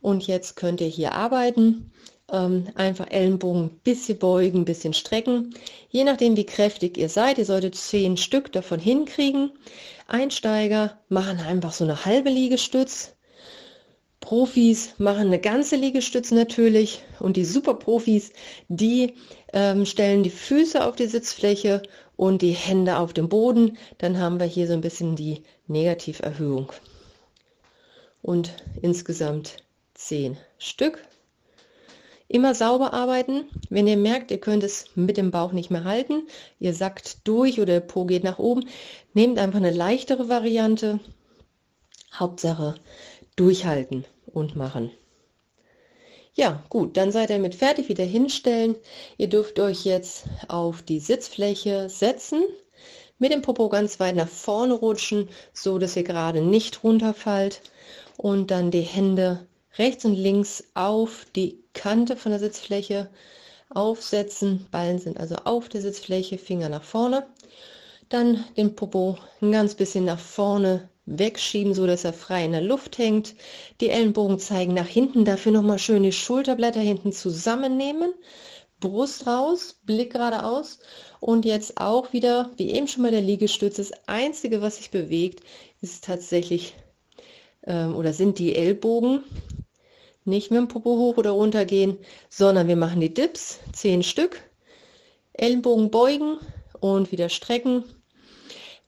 Und 0.01 0.27
jetzt 0.27 0.57
könnt 0.57 0.81
ihr 0.81 0.89
hier 0.89 1.13
arbeiten. 1.13 1.91
Ähm, 2.31 2.69
einfach 2.75 3.11
Ellenbogen 3.11 3.65
ein 3.65 3.81
bisschen 3.85 4.19
beugen, 4.19 4.61
ein 4.61 4.65
bisschen 4.65 4.95
strecken. 4.95 5.55
Je 5.91 6.05
nachdem, 6.05 6.37
wie 6.37 6.47
kräftig 6.47 6.97
ihr 6.97 7.09
seid, 7.09 7.39
ihr 7.39 7.45
solltet 7.45 7.75
zehn 7.75 8.17
Stück 8.17 8.53
davon 8.53 8.81
hinkriegen. 8.81 9.53
Einsteiger 10.07 10.99
machen 11.09 11.39
einfach 11.41 11.73
so 11.73 11.85
eine 11.85 12.05
halbe 12.05 12.31
Liegestütz. 12.31 13.12
Profis 14.23 14.95
machen 14.99 15.27
eine 15.27 15.41
ganze 15.41 15.77
Liegestütze 15.77 16.35
natürlich 16.35 17.03
und 17.19 17.37
die 17.37 17.45
Superprofis, 17.45 18.33
die 18.69 19.15
ähm, 19.53 19.85
stellen 19.85 20.23
die 20.23 20.31
Füße 20.31 20.83
auf 20.83 20.97
die 20.97 21.09
Sitzfläche 21.09 21.83
und 22.17 22.41
die 22.41 22.53
Hände 22.53 22.97
auf 22.97 23.13
den 23.13 23.29
Boden. 23.29 23.77
Dann 23.99 24.19
haben 24.19 24.41
wir 24.41 24.47
hier 24.47 24.69
so 24.69 24.73
ein 24.73 24.81
bisschen 24.81 25.17
die 25.17 25.43
Negativerhöhung. 25.67 26.73
Und 28.23 28.55
insgesamt 28.81 29.57
zehn 29.93 30.39
Stück. 30.57 31.05
Immer 32.29 32.55
sauber 32.55 32.95
arbeiten. 32.95 33.45
Wenn 33.69 33.89
ihr 33.89 33.97
merkt, 33.97 34.31
ihr 34.31 34.41
könnt 34.41 34.63
es 34.63 34.87
mit 34.95 35.17
dem 35.17 35.33
Bauch 35.33 35.53
nicht 35.53 35.71
mehr 35.71 35.85
halten, 35.85 36.23
ihr 36.61 36.73
sackt 36.73 37.27
durch 37.27 37.61
oder 37.61 37.75
der 37.75 37.81
Po 37.81 38.07
geht 38.07 38.25
nach 38.25 38.39
oben, 38.39 38.69
nehmt 39.13 39.39
einfach 39.39 39.59
eine 39.59 39.73
leichtere 39.73 40.29
Variante. 40.29 41.01
Hauptsache 42.15 42.77
durchhalten 43.37 44.05
und 44.27 44.57
machen. 44.57 44.91
Ja, 46.35 46.65
gut, 46.71 46.97
dann 46.97 47.13
seid 47.13 47.29
ihr 47.29 47.39
mit 47.39 47.55
fertig, 47.55 47.89
wieder 47.89 48.05
hinstellen. 48.05 48.77
Ihr 49.19 49.29
dürft 49.29 49.59
euch 49.59 49.85
jetzt 49.85 50.25
auf 50.49 50.81
die 50.83 50.99
Sitzfläche 50.99 51.91
setzen, 51.91 52.43
mit 53.19 53.33
dem 53.33 53.43
Popo 53.43 53.69
ganz 53.69 54.01
weit 54.01 54.17
nach 54.17 54.29
vorne 54.29 54.73
rutschen, 54.73 55.29
so 55.53 55.79
dass 55.79 55.95
ihr 55.95 56.05
gerade 56.05 56.41
nicht 56.41 56.83
runterfallt 56.83 57.61
und 58.17 58.51
dann 58.51 58.71
die 58.71 58.81
Hände 58.81 59.47
rechts 59.77 60.05
und 60.05 60.15
links 60.15 60.65
auf 60.75 61.27
die 61.37 61.63
Kante 61.75 62.17
von 62.17 62.33
der 62.33 62.41
Sitzfläche 62.41 63.11
aufsetzen. 63.69 64.67
Ballen 64.71 64.99
sind 64.99 65.21
also 65.21 65.37
auf 65.37 65.69
der 65.69 65.83
Sitzfläche, 65.83 66.39
Finger 66.39 66.69
nach 66.69 66.83
vorne. 66.83 67.27
Dann 68.09 68.45
den 68.57 68.75
Popo 68.75 69.19
ein 69.41 69.53
ganz 69.53 69.75
bisschen 69.75 70.05
nach 70.05 70.19
vorne 70.19 70.89
wegschieben, 71.07 71.75
so 71.75 71.87
dass 71.87 72.05
er 72.05 72.13
frei 72.13 72.45
in 72.45 72.53
der 72.53 72.61
Luft 72.61 72.99
hängt. 72.99 73.35
Die 73.81 73.91
Ellenbogen 73.91 74.39
zeigen 74.39 74.75
nach 74.75 74.87
hinten, 74.87 75.25
dafür 75.25 75.53
nochmal 75.53 75.79
schön 75.79 76.03
die 76.03 76.13
Schulterblätter 76.13 76.81
hinten 76.81 77.13
zusammennehmen. 77.13 78.13
Brust 78.81 79.27
raus, 79.27 79.79
Blick 79.85 80.13
geradeaus 80.13 80.81
und 81.21 81.45
jetzt 81.45 81.81
auch 81.81 82.13
wieder, 82.13 82.51
wie 82.57 82.73
eben 82.73 82.89
schon 82.89 83.03
mal 83.03 83.13
der 83.13 83.21
Liegestütz, 83.21 83.77
das 83.77 83.93
Einzige, 84.07 84.61
was 84.61 84.77
sich 84.77 84.91
bewegt, 84.91 85.41
ist 85.81 86.05
tatsächlich 86.05 86.75
ähm, 87.65 87.95
oder 87.95 88.13
sind 88.13 88.39
die 88.39 88.57
Ellbogen. 88.57 89.23
Nicht 90.25 90.51
mit 90.51 90.59
dem 90.59 90.69
Popo 90.69 90.91
hoch 90.91 91.17
oder 91.17 91.31
runter 91.31 91.65
gehen, 91.65 91.99
sondern 92.29 92.69
wir 92.69 92.77
machen 92.77 93.01
die 93.01 93.15
Dips, 93.15 93.61
zehn 93.73 94.03
Stück. 94.03 94.41
Ellenbogen 95.33 95.91
beugen 95.91 96.39
und 96.81 97.11
wieder 97.13 97.29
strecken 97.29 97.85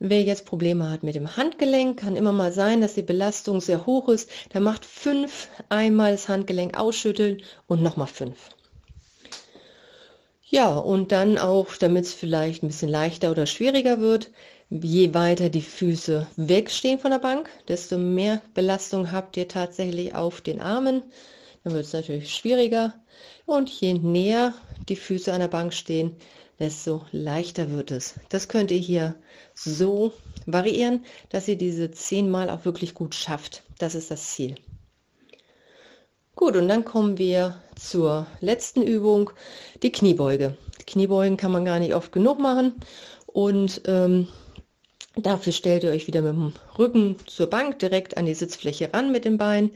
Wer 0.00 0.22
jetzt 0.22 0.44
Probleme 0.44 0.90
hat 0.90 1.02
mit 1.02 1.14
dem 1.14 1.36
Handgelenk, 1.36 2.00
kann 2.00 2.16
immer 2.16 2.32
mal 2.32 2.52
sein, 2.52 2.80
dass 2.80 2.94
die 2.94 3.02
Belastung 3.02 3.60
sehr 3.60 3.86
hoch 3.86 4.08
ist. 4.08 4.28
Der 4.52 4.60
macht 4.60 4.84
fünf, 4.84 5.48
einmal 5.68 6.12
das 6.12 6.28
Handgelenk 6.28 6.76
ausschütteln 6.78 7.42
und 7.68 7.82
nochmal 7.82 8.08
fünf. 8.08 8.50
Ja, 10.42 10.76
und 10.76 11.12
dann 11.12 11.38
auch, 11.38 11.74
damit 11.76 12.04
es 12.04 12.14
vielleicht 12.14 12.62
ein 12.62 12.68
bisschen 12.68 12.90
leichter 12.90 13.30
oder 13.30 13.46
schwieriger 13.46 14.00
wird, 14.00 14.30
je 14.68 15.14
weiter 15.14 15.48
die 15.48 15.62
Füße 15.62 16.26
wegstehen 16.36 16.98
von 16.98 17.12
der 17.12 17.18
Bank, 17.18 17.48
desto 17.68 17.96
mehr 17.96 18.42
Belastung 18.52 19.12
habt 19.12 19.36
ihr 19.36 19.48
tatsächlich 19.48 20.14
auf 20.14 20.40
den 20.40 20.60
Armen. 20.60 21.02
Dann 21.62 21.72
wird 21.72 21.86
es 21.86 21.92
natürlich 21.92 22.34
schwieriger. 22.34 22.94
Und 23.46 23.68
je 23.70 23.94
näher 23.94 24.54
die 24.88 24.96
Füße 24.96 25.32
an 25.32 25.40
der 25.40 25.48
Bank 25.48 25.72
stehen, 25.72 26.16
desto 26.58 27.04
leichter 27.12 27.70
wird 27.70 27.90
es. 27.90 28.14
Das 28.28 28.48
könnt 28.48 28.70
ihr 28.70 28.78
hier 28.78 29.14
so 29.54 30.12
variieren, 30.46 31.04
dass 31.30 31.48
ihr 31.48 31.56
diese 31.56 31.90
zehnmal 31.90 32.50
auch 32.50 32.64
wirklich 32.64 32.94
gut 32.94 33.14
schafft. 33.14 33.62
Das 33.78 33.94
ist 33.94 34.10
das 34.10 34.34
Ziel. 34.34 34.56
Gut, 36.36 36.56
und 36.56 36.68
dann 36.68 36.84
kommen 36.84 37.16
wir 37.18 37.60
zur 37.76 38.26
letzten 38.40 38.82
Übung, 38.82 39.30
die 39.82 39.92
Kniebeuge. 39.92 40.56
Kniebeugen 40.86 41.36
kann 41.36 41.52
man 41.52 41.64
gar 41.64 41.78
nicht 41.78 41.94
oft 41.94 42.12
genug 42.12 42.38
machen 42.38 42.74
und 43.26 43.82
ähm, 43.86 44.28
dafür 45.16 45.52
stellt 45.52 45.84
ihr 45.84 45.90
euch 45.90 46.06
wieder 46.06 46.22
mit 46.22 46.32
dem 46.32 46.52
Rücken 46.76 47.16
zur 47.26 47.48
Bank 47.48 47.78
direkt 47.78 48.16
an 48.16 48.26
die 48.26 48.34
Sitzfläche 48.34 48.92
ran 48.92 49.12
mit 49.12 49.24
dem 49.24 49.38
Bein. 49.38 49.70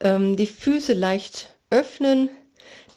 Ähm, 0.00 0.36
die 0.36 0.46
Füße 0.46 0.92
leicht 0.92 1.48
öffnen, 1.70 2.30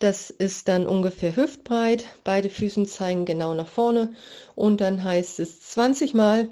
das 0.04 0.30
ist 0.30 0.68
dann 0.68 0.88
ungefähr 0.88 1.36
hüftbreit. 1.36 2.06
Beide 2.24 2.50
Füßen 2.50 2.86
zeigen 2.86 3.26
genau 3.26 3.54
nach 3.54 3.68
vorne. 3.68 4.14
Und 4.56 4.82
dann 4.82 5.04
heißt 5.04 5.40
es 5.40 5.62
20 5.62 6.14
Mal 6.14 6.50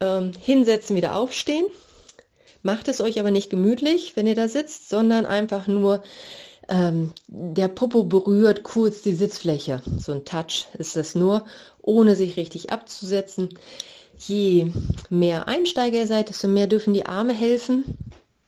ähm, 0.00 0.32
hinsetzen, 0.40 0.96
wieder 0.96 1.16
aufstehen. 1.16 1.66
Macht 2.62 2.88
es 2.88 3.00
euch 3.00 3.20
aber 3.20 3.30
nicht 3.30 3.50
gemütlich, 3.50 4.16
wenn 4.16 4.26
ihr 4.26 4.34
da 4.34 4.48
sitzt, 4.48 4.88
sondern 4.88 5.26
einfach 5.26 5.66
nur 5.66 6.02
ähm, 6.68 7.12
der 7.28 7.68
Popo 7.68 8.04
berührt 8.04 8.62
kurz 8.62 9.02
die 9.02 9.14
Sitzfläche. 9.14 9.82
So 9.98 10.12
ein 10.12 10.24
Touch 10.24 10.66
ist 10.78 10.96
das 10.96 11.14
nur, 11.14 11.44
ohne 11.82 12.16
sich 12.16 12.36
richtig 12.36 12.72
abzusetzen. 12.72 13.50
Je 14.18 14.72
mehr 15.10 15.48
Einsteiger 15.48 15.98
ihr 15.98 16.06
seid, 16.06 16.28
desto 16.28 16.48
mehr 16.48 16.66
dürfen 16.66 16.94
die 16.94 17.06
Arme 17.06 17.34
helfen. 17.34 17.98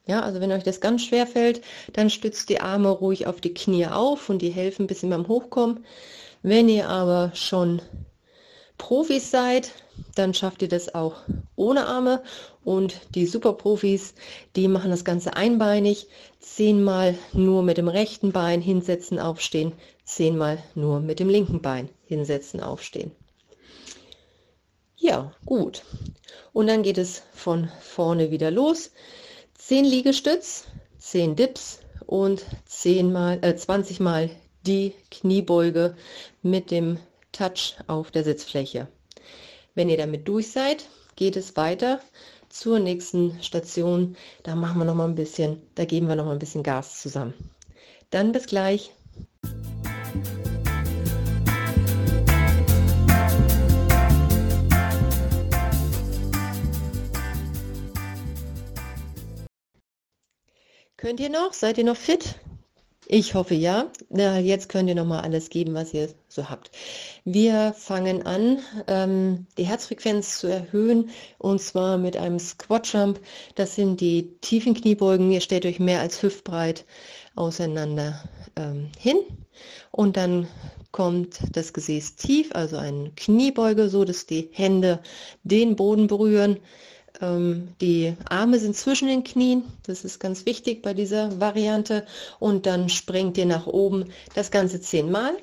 Ja, 0.07 0.21
also 0.21 0.41
wenn 0.41 0.53
euch 0.53 0.63
das 0.63 0.81
ganz 0.81 1.05
schwer 1.05 1.27
fällt, 1.27 1.63
dann 1.93 2.11
stützt 2.11 2.49
die 2.49 2.61
Arme 2.61 2.91
ruhig 2.91 3.27
auf 3.27 3.41
die 3.41 3.55
Knie 3.55 3.87
auf 3.87 4.29
und 4.29 4.41
die 4.41 4.51
helfen 4.51 4.85
ein 4.85 4.87
bisschen 4.87 5.11
beim 5.11 5.27
Hochkommen. 5.27 5.85
Wenn 6.43 6.69
ihr 6.69 6.89
aber 6.89 7.33
schon 7.35 7.83
Profis 8.79 9.31
seid, 9.33 9.73
dann 10.15 10.33
schafft 10.33 10.63
ihr 10.63 10.69
das 10.69 10.95
auch 10.95 11.17
ohne 11.57 11.87
Arme 11.87 12.23
und 12.63 13.01
die 13.15 13.27
Superprofis, 13.27 14.15
die 14.55 14.69
machen 14.69 14.91
das 14.91 15.05
Ganze 15.05 15.35
einbeinig, 15.35 16.07
zehnmal 16.39 17.17
nur 17.33 17.63
mit 17.63 17.79
dem 17.79 17.89
rechten 17.89 18.33
Bein 18.33 18.61
hinsetzen, 18.61 19.19
aufstehen, 19.19 19.73
zehnmal 20.05 20.63
nur 20.75 21.01
mit 21.01 21.19
dem 21.19 21.29
linken 21.29 21.63
Bein 21.63 21.89
hinsetzen, 22.07 22.61
aufstehen. 22.61 23.11
Ja, 24.97 25.33
gut. 25.45 25.83
Und 26.53 26.69
dann 26.69 26.83
geht 26.83 26.99
es 26.99 27.23
von 27.33 27.71
vorne 27.81 28.31
wieder 28.31 28.51
los. 28.51 28.91
10 29.69 29.85
Liegestütz, 29.85 30.63
10 31.01 31.35
Dips 31.35 31.81
und 32.07 32.47
10 32.67 33.13
mal, 33.13 33.41
äh, 33.43 33.57
20 33.57 33.99
mal 33.99 34.31
die 34.65 34.95
Kniebeuge 35.11 35.97
mit 36.41 36.71
dem 36.71 36.99
Touch 37.33 37.75
auf 37.89 38.13
der 38.13 38.23
Sitzfläche. 38.23 38.87
Wenn 39.75 39.89
ihr 39.89 39.97
damit 39.97 40.29
durch 40.29 40.53
seid, 40.53 40.87
geht 41.17 41.35
es 41.35 41.57
weiter 41.57 42.01
zur 42.49 42.79
nächsten 42.79 43.43
Station. 43.43 44.17
Da 44.45 44.55
machen 44.55 44.79
wir 44.79 44.85
noch 44.85 44.95
mal 44.95 45.09
ein 45.09 45.17
bisschen, 45.17 45.61
da 45.75 45.85
geben 45.85 46.07
wir 46.07 46.15
noch 46.15 46.27
mal 46.27 46.35
ein 46.35 46.39
bisschen 46.39 46.63
Gas 46.63 47.03
zusammen. 47.03 47.35
Dann 48.11 48.31
bis 48.31 48.47
gleich. 48.47 48.93
Könnt 61.07 61.21
ihr 61.21 61.31
noch? 61.31 61.53
Seid 61.53 61.79
ihr 61.79 61.85
noch 61.85 61.97
fit? 61.97 62.35
Ich 63.07 63.35
hoffe 63.35 63.55
ja. 63.55 63.93
Na, 64.09 64.41
jetzt 64.41 64.69
könnt 64.69 64.89
ihr 64.89 64.97
noch 64.97 65.07
mal 65.07 65.21
alles 65.21 65.51
geben, 65.51 65.73
was 65.73 65.95
ihr 65.95 66.09
so 66.27 66.51
habt. 66.51 66.73
Wir 67.25 67.75
fangen 67.79 68.27
an, 68.27 68.59
ähm, 68.89 69.47
die 69.57 69.67
Herzfrequenz 69.67 70.41
zu 70.41 70.49
erhöhen 70.49 71.11
und 71.39 71.61
zwar 71.61 71.97
mit 71.97 72.17
einem 72.17 72.41
Squat 72.41 72.93
Jump. 72.93 73.21
Das 73.55 73.77
sind 73.77 74.01
die 74.01 74.33
tiefen 74.41 74.75
Kniebeugen. 74.75 75.31
Ihr 75.31 75.43
stellt 75.43 75.65
euch 75.65 75.79
mehr 75.79 76.01
als 76.01 76.25
hüftbreit 76.25 76.85
auseinander 77.37 78.21
ähm, 78.57 78.91
hin 78.99 79.19
und 79.93 80.17
dann 80.17 80.49
kommt 80.91 81.39
das 81.53 81.73
Gesäß 81.73 82.17
tief, 82.17 82.51
also 82.53 82.79
eine 82.79 83.13
Kniebeuge, 83.15 83.91
so 83.91 84.05
dass 84.05 84.27
die 84.27 84.49
Hände 84.51 85.01
den 85.45 85.77
Boden 85.77 86.09
berühren. 86.09 86.59
Ähm, 87.21 87.69
die 87.81 88.15
Arme 88.29 88.59
sind 88.59 88.77
zwischen 88.77 89.09
den 89.09 89.25
Knien, 89.25 89.65
das 89.85 90.05
ist 90.05 90.19
ganz 90.19 90.47
wichtig 90.47 90.83
bei 90.83 90.95
dieser 90.95 91.41
Variante. 91.41 92.07
Und 92.39 92.67
dann 92.67 92.89
springt 92.89 93.39
ihr 93.39 93.47
nach 93.47 93.67
oben 93.67 94.07
das 94.35 94.51
Ganze 94.51 94.81
zehnmal. 94.81 95.37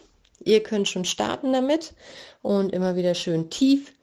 Ihr 0.44 0.62
könnt 0.62 0.88
schon 0.88 1.06
starten 1.06 1.54
damit 1.54 1.94
und 2.42 2.74
immer 2.74 2.96
wieder 2.96 3.16
schön 3.16 3.50
tief. 3.50 3.94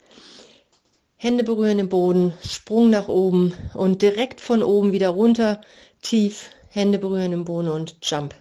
Hände 1.17 1.45
berühren 1.45 1.77
den 1.77 1.91
Boden, 1.91 2.33
Sprung 2.49 2.89
nach 2.89 3.09
oben 3.09 3.53
und 3.75 4.01
direkt 4.01 4.41
von 4.41 4.63
oben 4.63 4.93
wieder 4.93 5.11
runter, 5.11 5.61
tief, 6.01 6.49
Hände 6.71 6.99
berühren 6.99 7.33
den 7.33 7.45
Boden 7.45 7.69
und 7.69 7.97
Jump. 8.03 8.35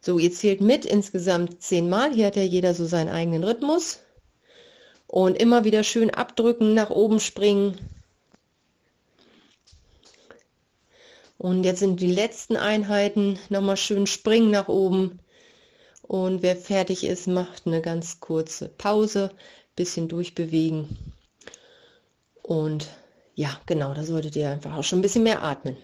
So, 0.00 0.18
ihr 0.18 0.32
zählt 0.32 0.60
mit 0.60 0.86
insgesamt 0.86 1.60
zehnmal. 1.60 2.14
Hier 2.14 2.26
hat 2.26 2.36
ja 2.36 2.42
jeder 2.42 2.72
so 2.72 2.86
seinen 2.86 3.08
eigenen 3.08 3.42
Rhythmus. 3.42 3.98
Und 5.10 5.42
immer 5.42 5.64
wieder 5.64 5.82
schön 5.82 6.10
abdrücken, 6.10 6.72
nach 6.72 6.90
oben 6.90 7.18
springen. 7.18 7.76
Und 11.36 11.64
jetzt 11.64 11.80
sind 11.80 12.00
die 12.00 12.12
letzten 12.12 12.56
Einheiten. 12.56 13.36
Nochmal 13.48 13.76
schön 13.76 14.06
springen 14.06 14.52
nach 14.52 14.68
oben. 14.68 15.18
Und 16.02 16.42
wer 16.42 16.54
fertig 16.54 17.02
ist, 17.02 17.26
macht 17.26 17.66
eine 17.66 17.80
ganz 17.80 18.20
kurze 18.20 18.68
Pause. 18.68 19.32
Bisschen 19.74 20.06
durchbewegen. 20.06 20.96
Und 22.44 22.86
ja, 23.34 23.60
genau, 23.66 23.92
da 23.94 24.04
solltet 24.04 24.36
ihr 24.36 24.48
einfach 24.48 24.76
auch 24.76 24.84
schon 24.84 25.00
ein 25.00 25.02
bisschen 25.02 25.24
mehr 25.24 25.42
atmen. 25.42 25.76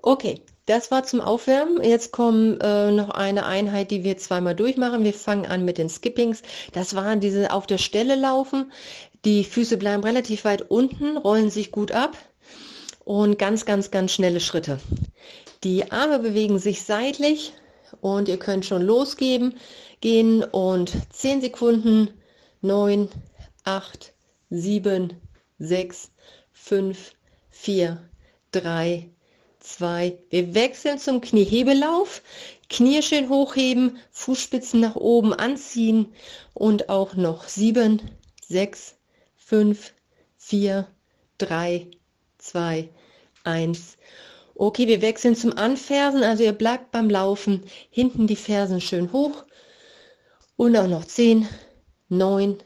Okay, 0.00 0.42
das 0.68 0.90
war 0.90 1.02
zum 1.04 1.20
Aufwärmen. 1.22 1.82
Jetzt 1.82 2.12
kommt 2.12 2.62
äh, 2.62 2.90
noch 2.90 3.08
eine 3.08 3.46
Einheit, 3.46 3.90
die 3.90 4.04
wir 4.04 4.18
zweimal 4.18 4.54
durchmachen. 4.54 5.02
Wir 5.02 5.14
fangen 5.14 5.46
an 5.46 5.64
mit 5.64 5.78
den 5.78 5.88
Skippings. 5.88 6.42
Das 6.72 6.94
waren 6.94 7.20
diese 7.20 7.52
auf 7.52 7.66
der 7.66 7.78
Stelle 7.78 8.16
laufen. 8.16 8.70
Die 9.24 9.44
Füße 9.44 9.78
bleiben 9.78 10.04
relativ 10.04 10.44
weit 10.44 10.70
unten, 10.70 11.16
rollen 11.16 11.50
sich 11.50 11.72
gut 11.72 11.90
ab 11.92 12.16
und 13.04 13.38
ganz, 13.38 13.64
ganz, 13.64 13.90
ganz 13.90 14.12
schnelle 14.12 14.40
Schritte. 14.40 14.78
Die 15.64 15.90
Arme 15.90 16.18
bewegen 16.18 16.58
sich 16.58 16.84
seitlich 16.84 17.54
und 18.02 18.28
ihr 18.28 18.38
könnt 18.38 18.66
schon 18.66 18.82
losgeben, 18.82 19.54
gehen 20.02 20.44
und 20.44 20.92
10 21.10 21.40
Sekunden, 21.40 22.10
9, 22.60 23.08
8, 23.64 24.12
7, 24.50 25.14
6, 25.58 26.10
5, 26.52 27.12
4, 27.50 28.08
3, 28.52 29.10
zwei. 29.68 30.18
Wir 30.30 30.54
wechseln 30.54 30.98
zum 30.98 31.20
Kniehebelauf. 31.20 32.22
Knie 32.68 33.02
schön 33.02 33.28
hochheben, 33.28 33.98
Fußspitzen 34.10 34.80
nach 34.80 34.96
oben 34.96 35.32
anziehen 35.32 36.12
und 36.54 36.88
auch 36.88 37.14
noch 37.14 37.48
sieben, 37.48 38.02
sechs, 38.46 38.96
fünf, 39.36 39.94
vier, 40.36 40.86
drei, 41.38 41.86
zwei, 42.38 42.88
eins. 43.44 43.96
Okay, 44.54 44.86
wir 44.88 45.02
wechseln 45.02 45.36
zum 45.36 45.56
Anfersen. 45.56 46.22
Also 46.22 46.42
ihr 46.42 46.52
bleibt 46.52 46.90
beim 46.90 47.08
Laufen 47.08 47.64
hinten 47.90 48.26
die 48.26 48.36
Fersen 48.36 48.80
schön 48.80 49.12
hoch 49.12 49.44
und 50.56 50.76
auch 50.76 50.88
noch 50.88 51.04
zehn, 51.04 51.48
neun, 52.08 52.58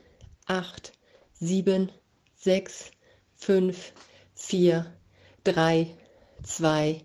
acht, 0.47 0.93
sieben, 1.35 1.93
sechs, 2.35 2.91
fünf, 3.37 3.93
vier, 4.35 4.87
drei, 5.45 5.95
2, 6.43 7.05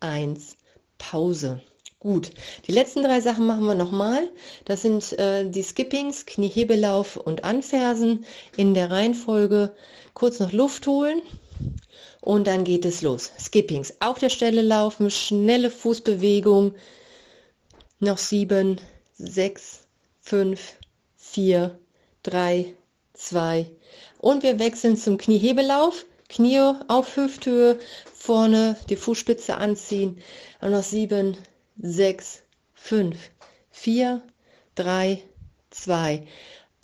1, 0.00 0.56
Pause. 0.98 1.60
Gut, 2.00 2.30
die 2.66 2.72
letzten 2.72 3.02
drei 3.02 3.20
Sachen 3.20 3.46
machen 3.46 3.64
wir 3.64 3.74
nochmal. 3.74 4.28
Das 4.64 4.82
sind 4.82 5.12
äh, 5.18 5.48
die 5.50 5.64
Skippings, 5.64 6.26
Kniehebelauf 6.26 7.16
und 7.16 7.42
Anfersen 7.42 8.24
in 8.56 8.72
der 8.74 8.90
Reihenfolge. 8.90 9.74
Kurz 10.14 10.38
noch 10.38 10.52
Luft 10.52 10.86
holen 10.86 11.22
und 12.20 12.46
dann 12.46 12.62
geht 12.62 12.84
es 12.84 13.02
los. 13.02 13.32
Skippings, 13.38 13.94
auf 14.00 14.18
der 14.18 14.28
Stelle 14.30 14.62
laufen, 14.62 15.10
schnelle 15.10 15.70
Fußbewegung. 15.70 16.74
Noch 17.98 18.18
sieben, 18.18 18.80
sechs, 19.16 19.80
fünf, 20.20 20.74
vier, 21.16 21.78
drei, 22.22 22.74
zwei 23.12 23.66
und 24.18 24.44
wir 24.44 24.58
wechseln 24.58 24.96
zum 24.96 25.18
Kniehebelauf. 25.18 26.04
Knie 26.28 26.74
auf 26.88 27.16
Hüfthöhe, 27.16 27.78
vorne 28.12 28.76
die 28.90 28.96
Fußspitze 28.96 29.56
anziehen. 29.56 30.20
Und 30.60 30.72
noch 30.72 30.82
sieben, 30.82 31.38
sechs, 31.78 32.42
fünf, 32.74 33.16
vier, 33.70 34.22
drei, 34.74 35.22
zwei, 35.70 36.26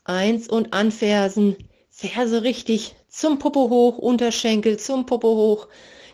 eins 0.04 0.48
und 0.48 0.72
anfersen. 0.72 1.56
Ferse 1.90 2.42
richtig 2.42 2.94
zum 3.08 3.38
Popo 3.38 3.68
hoch, 3.70 3.98
Unterschenkel 3.98 4.78
zum 4.78 5.06
Popo 5.06 5.28
hoch, 5.28 5.68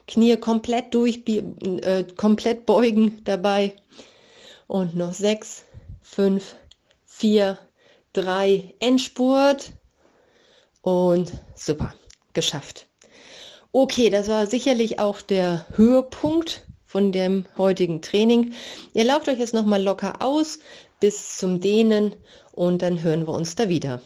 Knie 0.06 0.36
komplett 0.36 0.92
durch, 0.92 1.22
äh, 1.26 2.04
komplett 2.16 2.66
beugen 2.66 3.22
dabei. 3.24 3.76
Und 4.66 4.94
noch 4.96 5.14
sechs, 5.14 5.64
fünf, 6.02 6.56
vier, 7.06 7.58
drei, 8.12 8.74
Endspurt. 8.80 9.72
Und 10.82 11.32
super, 11.54 11.94
geschafft. 12.32 12.89
Okay, 13.72 14.10
das 14.10 14.26
war 14.26 14.48
sicherlich 14.48 14.98
auch 14.98 15.20
der 15.20 15.64
Höhepunkt 15.76 16.66
von 16.86 17.12
dem 17.12 17.44
heutigen 17.56 18.02
Training. 18.02 18.52
Ihr 18.94 19.04
lauft 19.04 19.28
euch 19.28 19.38
jetzt 19.38 19.54
nochmal 19.54 19.80
locker 19.80 20.22
aus 20.22 20.58
bis 20.98 21.36
zum 21.36 21.60
Dehnen 21.60 22.16
und 22.50 22.82
dann 22.82 23.00
hören 23.00 23.28
wir 23.28 23.32
uns 23.32 23.54
da 23.54 23.68
wieder. 23.68 24.02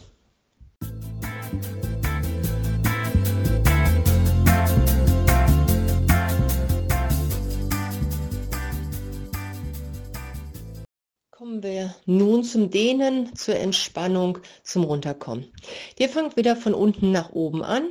Kommen 11.55 11.63
wir 11.63 11.95
nun 12.05 12.43
zum 12.43 12.69
Dehnen, 12.69 13.37
zur 13.37 13.55
Entspannung, 13.55 14.39
zum 14.65 14.83
Runterkommen. 14.83 15.53
Ihr 15.97 16.09
fangt 16.09 16.37
wieder 16.37 16.57
von 16.57 16.75
unten 16.75 17.13
nach 17.13 17.31
oben 17.31 17.63
an. 17.63 17.91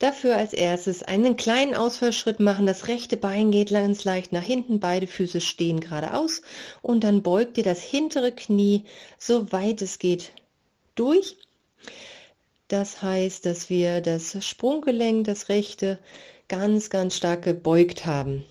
Dafür 0.00 0.36
als 0.36 0.52
erstes 0.52 1.04
einen 1.04 1.36
kleinen 1.36 1.76
Ausfallschritt 1.76 2.40
machen. 2.40 2.66
Das 2.66 2.88
rechte 2.88 3.16
Bein 3.16 3.52
geht 3.52 3.70
ganz 3.70 4.02
leicht 4.02 4.32
nach 4.32 4.42
hinten, 4.42 4.80
beide 4.80 5.06
Füße 5.06 5.40
stehen 5.40 5.78
geradeaus 5.78 6.42
und 6.82 7.04
dann 7.04 7.22
beugt 7.22 7.58
ihr 7.58 7.62
das 7.62 7.80
hintere 7.80 8.32
Knie 8.32 8.82
so 9.20 9.52
weit 9.52 9.82
es 9.82 10.00
geht 10.00 10.32
durch. 10.96 11.36
Das 12.66 13.02
heißt, 13.02 13.46
dass 13.46 13.70
wir 13.70 14.00
das 14.00 14.44
Sprunggelenk, 14.44 15.26
das 15.26 15.48
rechte, 15.48 16.00
ganz, 16.48 16.90
ganz 16.90 17.16
stark 17.16 17.42
gebeugt 17.42 18.04
haben. 18.04 18.44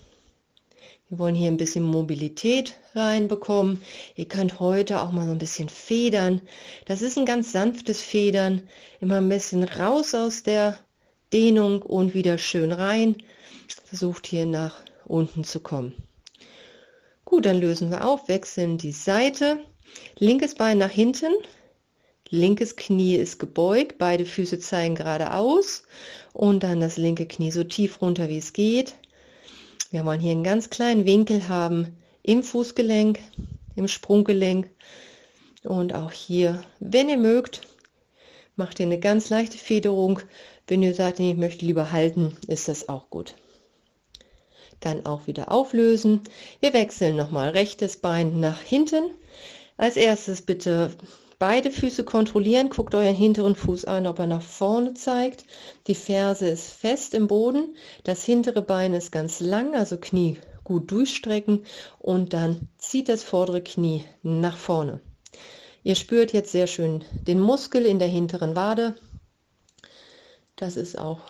Wir 1.08 1.20
wollen 1.20 1.36
hier 1.36 1.48
ein 1.48 1.56
bisschen 1.56 1.84
Mobilität 1.84 2.74
reinbekommen. 2.94 3.80
Ihr 4.16 4.26
könnt 4.26 4.58
heute 4.58 5.00
auch 5.00 5.12
mal 5.12 5.26
so 5.26 5.30
ein 5.32 5.38
bisschen 5.38 5.68
federn. 5.68 6.40
Das 6.86 7.00
ist 7.00 7.16
ein 7.16 7.26
ganz 7.26 7.52
sanftes 7.52 8.02
Federn. 8.02 8.68
Immer 9.00 9.18
ein 9.18 9.28
bisschen 9.28 9.62
raus 9.62 10.14
aus 10.14 10.42
der 10.42 10.78
Dehnung 11.32 11.82
und 11.82 12.14
wieder 12.14 12.38
schön 12.38 12.72
rein. 12.72 13.16
Versucht 13.84 14.26
hier 14.26 14.46
nach 14.46 14.82
unten 15.04 15.44
zu 15.44 15.60
kommen. 15.60 15.94
Gut, 17.24 17.46
dann 17.46 17.60
lösen 17.60 17.90
wir 17.90 18.04
auf, 18.04 18.28
wechseln 18.28 18.76
die 18.76 18.92
Seite. 18.92 19.60
Linkes 20.18 20.56
Bein 20.56 20.78
nach 20.78 20.90
hinten, 20.90 21.32
Linkes 22.30 22.74
Knie 22.74 23.14
ist 23.14 23.38
gebeugt, 23.38 23.98
beide 23.98 24.24
Füße 24.24 24.58
zeigen 24.58 24.96
geradeaus 24.96 25.84
und 26.32 26.64
dann 26.64 26.80
das 26.80 26.96
linke 26.96 27.26
Knie 27.26 27.52
so 27.52 27.62
tief 27.62 28.02
runter 28.02 28.28
wie 28.28 28.38
es 28.38 28.52
geht. 28.52 28.96
Wir 29.90 30.04
wollen 30.04 30.20
hier 30.20 30.32
einen 30.32 30.44
ganz 30.44 30.68
kleinen 30.70 31.06
Winkel 31.06 31.48
haben 31.48 31.96
im 32.22 32.42
Fußgelenk, 32.42 33.20
im 33.76 33.86
Sprunggelenk 33.86 34.68
und 35.62 35.94
auch 35.94 36.10
hier, 36.10 36.62
wenn 36.80 37.08
ihr 37.08 37.16
mögt, 37.18 37.60
macht 38.56 38.80
ihr 38.80 38.86
eine 38.86 38.98
ganz 38.98 39.30
leichte 39.30 39.58
Federung. 39.58 40.20
Wenn 40.66 40.82
ihr 40.82 40.94
sagt, 40.94 41.20
ich 41.20 41.36
möchte 41.36 41.64
lieber 41.64 41.92
halten, 41.92 42.36
ist 42.48 42.68
das 42.68 42.88
auch 42.88 43.10
gut. 43.10 43.34
Dann 44.80 45.06
auch 45.06 45.26
wieder 45.26 45.52
auflösen. 45.52 46.22
Wir 46.60 46.72
wechseln 46.72 47.16
nochmal 47.16 47.50
rechtes 47.50 47.98
Bein 47.98 48.40
nach 48.40 48.60
hinten. 48.60 49.10
Als 49.76 49.96
erstes 49.96 50.42
bitte 50.42 50.90
beide 51.38 51.70
Füße 51.70 52.04
kontrollieren. 52.04 52.70
Guckt 52.70 52.94
euren 52.94 53.14
hinteren 53.14 53.54
Fuß 53.54 53.84
an, 53.84 54.06
ob 54.06 54.18
er 54.18 54.26
nach 54.26 54.42
vorne 54.42 54.94
zeigt. 54.94 55.44
Die 55.86 55.94
Ferse 55.94 56.48
ist 56.48 56.70
fest 56.70 57.14
im 57.14 57.26
Boden. 57.26 57.76
Das 58.04 58.24
hintere 58.24 58.62
Bein 58.62 58.94
ist 58.94 59.12
ganz 59.12 59.40
lang, 59.40 59.74
also 59.74 59.96
Knie 59.96 60.38
gut 60.66 60.90
durchstrecken 60.90 61.64
und 62.00 62.32
dann 62.32 62.68
zieht 62.76 63.08
das 63.08 63.22
vordere 63.22 63.62
Knie 63.62 64.04
nach 64.22 64.56
vorne. 64.56 65.00
Ihr 65.84 65.94
spürt 65.94 66.32
jetzt 66.32 66.50
sehr 66.50 66.66
schön 66.66 67.04
den 67.12 67.38
Muskel 67.38 67.86
in 67.86 68.00
der 68.00 68.08
hinteren 68.08 68.56
Wade. 68.56 68.96
Das 70.56 70.76
ist 70.76 70.98
auch 70.98 71.20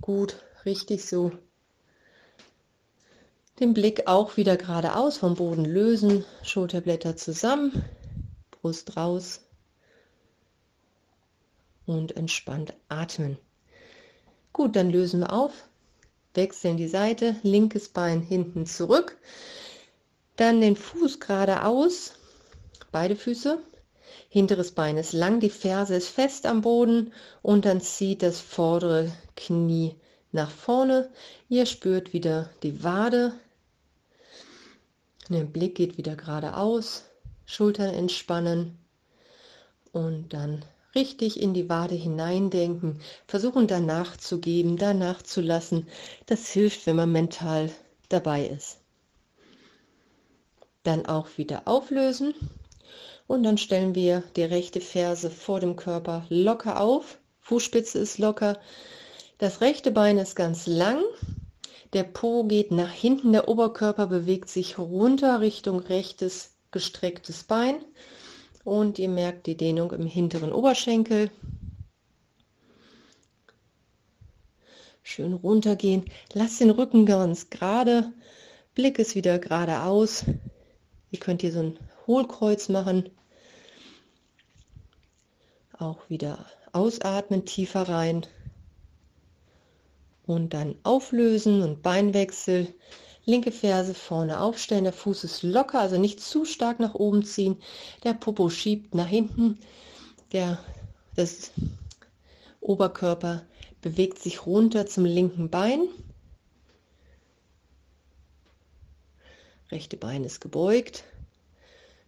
gut, 0.00 0.36
richtig 0.64 1.04
so. 1.04 1.30
Den 3.60 3.74
Blick 3.74 4.06
auch 4.06 4.38
wieder 4.38 4.56
geradeaus 4.56 5.18
vom 5.18 5.34
Boden 5.34 5.66
lösen, 5.66 6.24
Schulterblätter 6.42 7.16
zusammen, 7.16 7.84
Brust 8.50 8.96
raus 8.96 9.45
und 11.86 12.16
entspannt 12.16 12.74
atmen. 12.88 13.38
Gut, 14.52 14.76
dann 14.76 14.90
lösen 14.90 15.20
wir 15.20 15.32
auf, 15.32 15.52
wechseln 16.34 16.76
die 16.76 16.88
Seite, 16.88 17.36
linkes 17.42 17.88
Bein 17.88 18.20
hinten 18.20 18.66
zurück, 18.66 19.16
dann 20.36 20.60
den 20.60 20.76
Fuß 20.76 21.20
geradeaus, 21.20 22.14
beide 22.92 23.16
Füße 23.16 23.58
hinteres 24.28 24.72
Bein 24.72 24.98
ist 24.98 25.12
lang, 25.12 25.40
die 25.40 25.50
Ferse 25.50 25.94
ist 25.94 26.08
fest 26.08 26.46
am 26.46 26.60
Boden 26.60 27.12
und 27.42 27.64
dann 27.64 27.80
zieht 27.80 28.22
das 28.22 28.40
vordere 28.40 29.12
Knie 29.34 29.94
nach 30.32 30.50
vorne. 30.50 31.10
Ihr 31.48 31.66
spürt 31.66 32.12
wieder 32.12 32.50
die 32.62 32.82
Wade. 32.84 33.32
Der 35.28 35.44
Blick 35.44 35.74
geht 35.74 35.96
wieder 35.96 36.16
geradeaus, 36.16 37.04
Schultern 37.46 37.94
entspannen 37.94 38.78
und 39.92 40.32
dann 40.32 40.64
richtig 40.96 41.40
in 41.40 41.54
die 41.54 41.68
Wade 41.68 41.94
hineindenken, 41.94 43.00
versuchen 43.28 43.68
danach 43.68 44.16
zu 44.16 44.40
geben, 44.40 44.76
danach 44.76 45.22
zu 45.22 45.40
lassen. 45.40 45.86
Das 46.26 46.48
hilft, 46.48 46.86
wenn 46.86 46.96
man 46.96 47.12
mental 47.12 47.70
dabei 48.08 48.46
ist. 48.46 48.78
Dann 50.82 51.06
auch 51.06 51.28
wieder 51.36 51.62
auflösen 51.66 52.34
und 53.26 53.42
dann 53.42 53.58
stellen 53.58 53.94
wir 53.94 54.22
die 54.36 54.44
rechte 54.44 54.80
Ferse 54.80 55.30
vor 55.30 55.60
dem 55.60 55.76
Körper 55.76 56.24
locker 56.28 56.80
auf. 56.80 57.18
Fußspitze 57.40 57.98
ist 57.98 58.18
locker. 58.18 58.58
Das 59.38 59.60
rechte 59.60 59.90
Bein 59.90 60.18
ist 60.18 60.34
ganz 60.34 60.66
lang. 60.66 61.02
Der 61.92 62.04
Po 62.04 62.44
geht 62.44 62.70
nach 62.70 62.90
hinten. 62.90 63.32
Der 63.32 63.48
Oberkörper 63.48 64.06
bewegt 64.06 64.48
sich 64.48 64.78
runter 64.78 65.40
Richtung 65.40 65.80
rechtes 65.80 66.52
gestrecktes 66.70 67.44
Bein. 67.44 67.76
Und 68.66 68.98
ihr 68.98 69.08
merkt 69.08 69.46
die 69.46 69.56
Dehnung 69.56 69.92
im 69.92 70.06
hinteren 70.06 70.52
Oberschenkel. 70.52 71.30
Schön 75.04 75.34
runtergehen. 75.34 76.06
Lasst 76.32 76.60
den 76.60 76.70
Rücken 76.70 77.06
ganz 77.06 77.48
gerade. 77.48 78.12
Blick 78.74 78.98
ist 78.98 79.14
wieder 79.14 79.38
geradeaus. 79.38 80.24
Ihr 81.12 81.20
könnt 81.20 81.42
hier 81.42 81.52
so 81.52 81.60
ein 81.60 81.78
Hohlkreuz 82.08 82.68
machen. 82.68 83.08
Auch 85.78 86.10
wieder 86.10 86.44
ausatmen, 86.72 87.44
tiefer 87.44 87.88
rein. 87.88 88.26
Und 90.26 90.54
dann 90.54 90.74
auflösen 90.82 91.62
und 91.62 91.82
Beinwechsel. 91.82 92.74
Linke 93.28 93.50
Ferse 93.50 93.92
vorne 93.92 94.40
aufstellen, 94.40 94.84
der 94.84 94.92
Fuß 94.92 95.24
ist 95.24 95.42
locker, 95.42 95.80
also 95.80 95.98
nicht 95.98 96.20
zu 96.20 96.44
stark 96.44 96.78
nach 96.78 96.94
oben 96.94 97.24
ziehen. 97.24 97.60
Der 98.04 98.14
Popo 98.14 98.48
schiebt 98.48 98.94
nach 98.94 99.08
hinten. 99.08 99.58
Der 100.32 100.58
das 101.16 101.50
Oberkörper 102.60 103.44
bewegt 103.80 104.20
sich 104.20 104.46
runter 104.46 104.86
zum 104.86 105.04
linken 105.04 105.50
Bein. 105.50 105.88
Rechte 109.70 109.96
Bein 109.96 110.22
ist 110.22 110.40
gebeugt. 110.40 111.04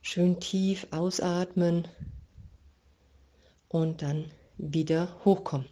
Schön 0.03 0.39
tief 0.39 0.87
ausatmen 0.93 1.89
und 3.69 4.03
dann 4.03 4.31
wieder 4.59 5.09
hochkommen. 5.25 5.67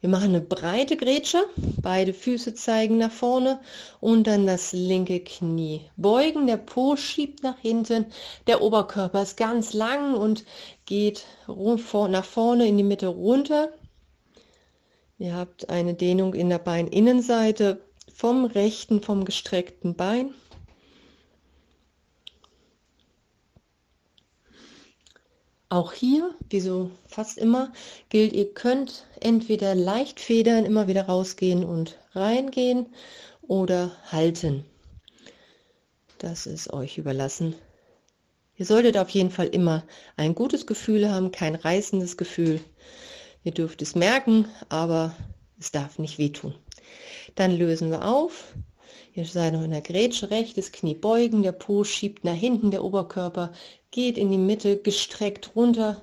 Wir 0.00 0.08
machen 0.08 0.30
eine 0.30 0.40
breite 0.40 0.96
Grätsche, 0.96 1.44
beide 1.82 2.14
Füße 2.14 2.54
zeigen 2.54 2.98
nach 2.98 3.10
vorne 3.10 3.60
und 4.00 4.26
dann 4.26 4.46
das 4.46 4.72
linke 4.72 5.20
Knie 5.20 5.82
beugen, 5.96 6.46
der 6.46 6.56
Po 6.56 6.96
schiebt 6.96 7.42
nach 7.42 7.58
hinten, 7.58 8.06
der 8.46 8.62
Oberkörper 8.62 9.22
ist 9.22 9.36
ganz 9.36 9.72
lang 9.72 10.14
und 10.14 10.44
geht 10.86 11.26
nach 11.46 12.24
vorne 12.24 12.66
in 12.66 12.76
die 12.76 12.84
Mitte 12.84 13.08
runter. 13.08 13.72
Ihr 15.18 15.34
habt 15.34 15.68
eine 15.68 15.94
Dehnung 15.94 16.32
in 16.34 16.48
der 16.48 16.58
Beininnenseite 16.58 17.82
vom 18.14 18.46
rechten, 18.46 19.02
vom 19.02 19.24
gestreckten 19.24 19.94
Bein 19.94 20.34
Auch 25.72 25.92
hier, 25.92 26.34
wie 26.48 26.58
so 26.58 26.90
fast 27.06 27.38
immer, 27.38 27.72
gilt, 28.08 28.32
ihr 28.32 28.52
könnt 28.52 29.06
entweder 29.20 29.76
leicht 29.76 30.18
federn, 30.18 30.64
immer 30.64 30.88
wieder 30.88 31.04
rausgehen 31.04 31.64
und 31.64 31.96
reingehen 32.12 32.86
oder 33.42 33.92
halten. 34.10 34.64
Das 36.18 36.46
ist 36.46 36.72
euch 36.72 36.98
überlassen. 36.98 37.54
Ihr 38.56 38.66
solltet 38.66 38.98
auf 38.98 39.10
jeden 39.10 39.30
Fall 39.30 39.46
immer 39.46 39.84
ein 40.16 40.34
gutes 40.34 40.66
Gefühl 40.66 41.08
haben, 41.08 41.30
kein 41.30 41.54
reißendes 41.54 42.16
Gefühl. 42.16 42.60
Ihr 43.44 43.52
dürft 43.52 43.80
es 43.80 43.94
merken, 43.94 44.48
aber 44.70 45.14
es 45.60 45.70
darf 45.70 46.00
nicht 46.00 46.18
wehtun. 46.18 46.52
Dann 47.36 47.56
lösen 47.56 47.90
wir 47.92 48.04
auf. 48.04 48.56
Ihr 49.14 49.24
seid 49.24 49.52
noch 49.52 49.62
in 49.62 49.70
der 49.70 49.82
Grätsche, 49.82 50.32
rechtes 50.32 50.72
Knie 50.72 50.96
beugen, 50.96 51.44
der 51.44 51.52
Po 51.52 51.84
schiebt 51.84 52.24
nach 52.24 52.34
hinten, 52.34 52.72
der 52.72 52.82
Oberkörper 52.82 53.52
geht 53.90 54.16
in 54.18 54.30
die 54.30 54.38
Mitte 54.38 54.78
gestreckt 54.78 55.56
runter. 55.56 56.00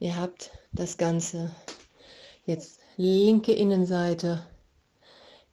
Ihr 0.00 0.16
habt 0.16 0.50
das 0.72 0.96
Ganze 0.96 1.54
jetzt 2.44 2.80
linke 2.96 3.52
Innenseite. 3.52 4.46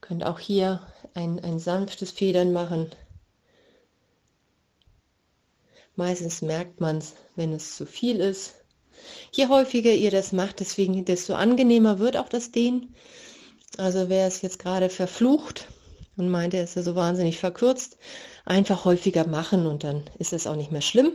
Könnt 0.02 0.24
auch 0.26 0.40
hier 0.40 0.82
ein, 1.14 1.40
ein 1.40 1.60
sanftes 1.60 2.12
Federn 2.12 2.52
machen. 2.52 2.90
Meistens 5.96 6.42
merkt 6.42 6.80
man 6.80 6.98
es, 6.98 7.14
wenn 7.36 7.54
es 7.54 7.76
zu 7.76 7.86
viel 7.86 8.20
ist. 8.22 8.56
Je 9.32 9.48
häufiger 9.48 9.92
ihr 9.92 10.12
das 10.12 10.32
macht, 10.32 10.60
deswegen 10.60 11.06
desto 11.06 11.36
angenehmer 11.36 12.00
wird 12.00 12.18
auch 12.18 12.30
das 12.30 12.52
Dehnen. 12.52 12.96
Also 13.78 14.10
wer 14.10 14.28
es 14.28 14.42
jetzt 14.42 14.60
gerade 14.60 14.90
verflucht 14.90 15.68
und 16.20 16.30
meint, 16.30 16.54
er 16.54 16.64
ist 16.64 16.76
ja 16.76 16.84
so 16.84 16.96
wahnsinnig 16.96 17.40
verkürzt, 17.40 17.98
einfach 18.46 18.86
häufiger 18.86 19.28
machen 19.28 19.66
und 19.66 19.84
dann 19.84 20.04
ist 20.18 20.34
es 20.34 20.48
auch 20.48 20.56
nicht 20.56 20.72
mehr 20.72 20.82
schlimm. 20.82 21.14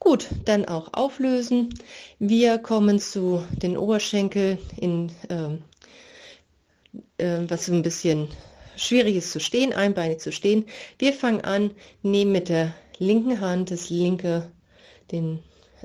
Gut, 0.00 0.28
dann 0.44 0.64
auch 0.64 0.92
auflösen. 0.92 1.74
Wir 2.18 2.58
kommen 2.58 3.00
zu 3.00 3.44
den 3.50 3.76
Oberschenkel, 3.76 4.58
in, 4.76 5.10
ähm, 5.28 5.62
äh, 7.18 7.40
was 7.48 7.68
ein 7.68 7.82
bisschen 7.82 8.28
schwierig 8.76 9.16
ist 9.16 9.32
zu 9.32 9.40
stehen, 9.40 9.72
einbeinig 9.72 10.20
zu 10.20 10.30
stehen. 10.30 10.66
Wir 10.98 11.12
fangen 11.12 11.40
an, 11.40 11.72
nehmen 12.02 12.32
mit 12.32 12.48
der 12.48 12.74
linken 12.98 13.40
Hand 13.40 13.72
das 13.72 13.90
linke, 13.90 14.50
den, 15.10 15.40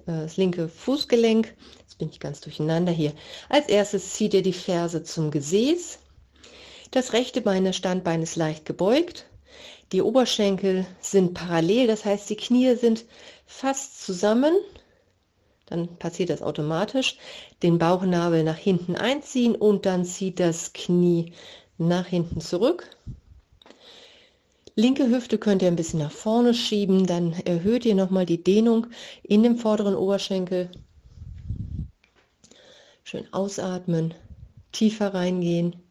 äh, 0.06 0.12
das 0.24 0.38
linke 0.38 0.70
Fußgelenk. 0.70 1.54
Jetzt 1.80 1.98
bin 1.98 2.10
ich 2.10 2.20
ganz 2.20 2.40
durcheinander 2.40 2.92
hier. 2.92 3.14
Als 3.50 3.68
erstes 3.68 4.14
zieht 4.14 4.36
ihr 4.36 4.44
die 4.44 4.54
Ferse 4.54 5.04
zum 5.04 5.32
Gesäß. 5.32 6.00
Das 6.94 7.14
rechte 7.14 7.42
Bein, 7.42 7.66
das 7.66 7.76
Standbein 7.76 8.22
ist 8.22 8.36
leicht 8.36 8.66
gebeugt. 8.66 9.26
Die 9.92 10.04
Oberschenkel 10.04 10.86
sind 11.02 11.34
parallel, 11.34 11.88
das 11.88 12.06
heißt, 12.06 12.30
die 12.30 12.36
Knie 12.36 12.76
sind 12.76 13.06
fast 13.48 14.06
zusammen. 14.06 14.54
Dann 15.66 15.98
passiert 15.98 16.30
das 16.30 16.44
automatisch. 16.44 17.18
Den 17.64 17.80
Bauchnabel 17.80 18.44
nach 18.44 18.58
hinten 18.58 18.96
einziehen 18.96 19.56
und 19.56 19.88
dann 19.88 20.06
zieht 20.06 20.40
das 20.40 20.72
Knie 20.74 21.34
nach 21.80 22.06
hinten 22.06 22.42
zurück. 22.42 22.96
Linke 24.76 25.10
Hüfte 25.10 25.40
könnt 25.40 25.64
ihr 25.64 25.70
ein 25.70 25.76
bisschen 25.76 26.00
nach 26.00 26.12
vorne 26.12 26.54
schieben, 26.54 27.08
dann 27.08 27.34
erhöht 27.34 27.86
ihr 27.86 27.96
nochmal 27.96 28.28
die 28.28 28.44
Dehnung 28.44 28.86
in 29.24 29.42
dem 29.42 29.58
vorderen 29.58 29.96
Oberschenkel. 29.96 30.70
Schön 33.04 33.34
ausatmen, 33.34 34.14
tiefer 34.72 35.16
reingehen, 35.16 35.83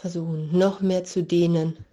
versuchen 0.00 0.56
noch 0.56 0.80
mehr 0.80 1.04
zu 1.04 1.22
dehnen. 1.22 1.84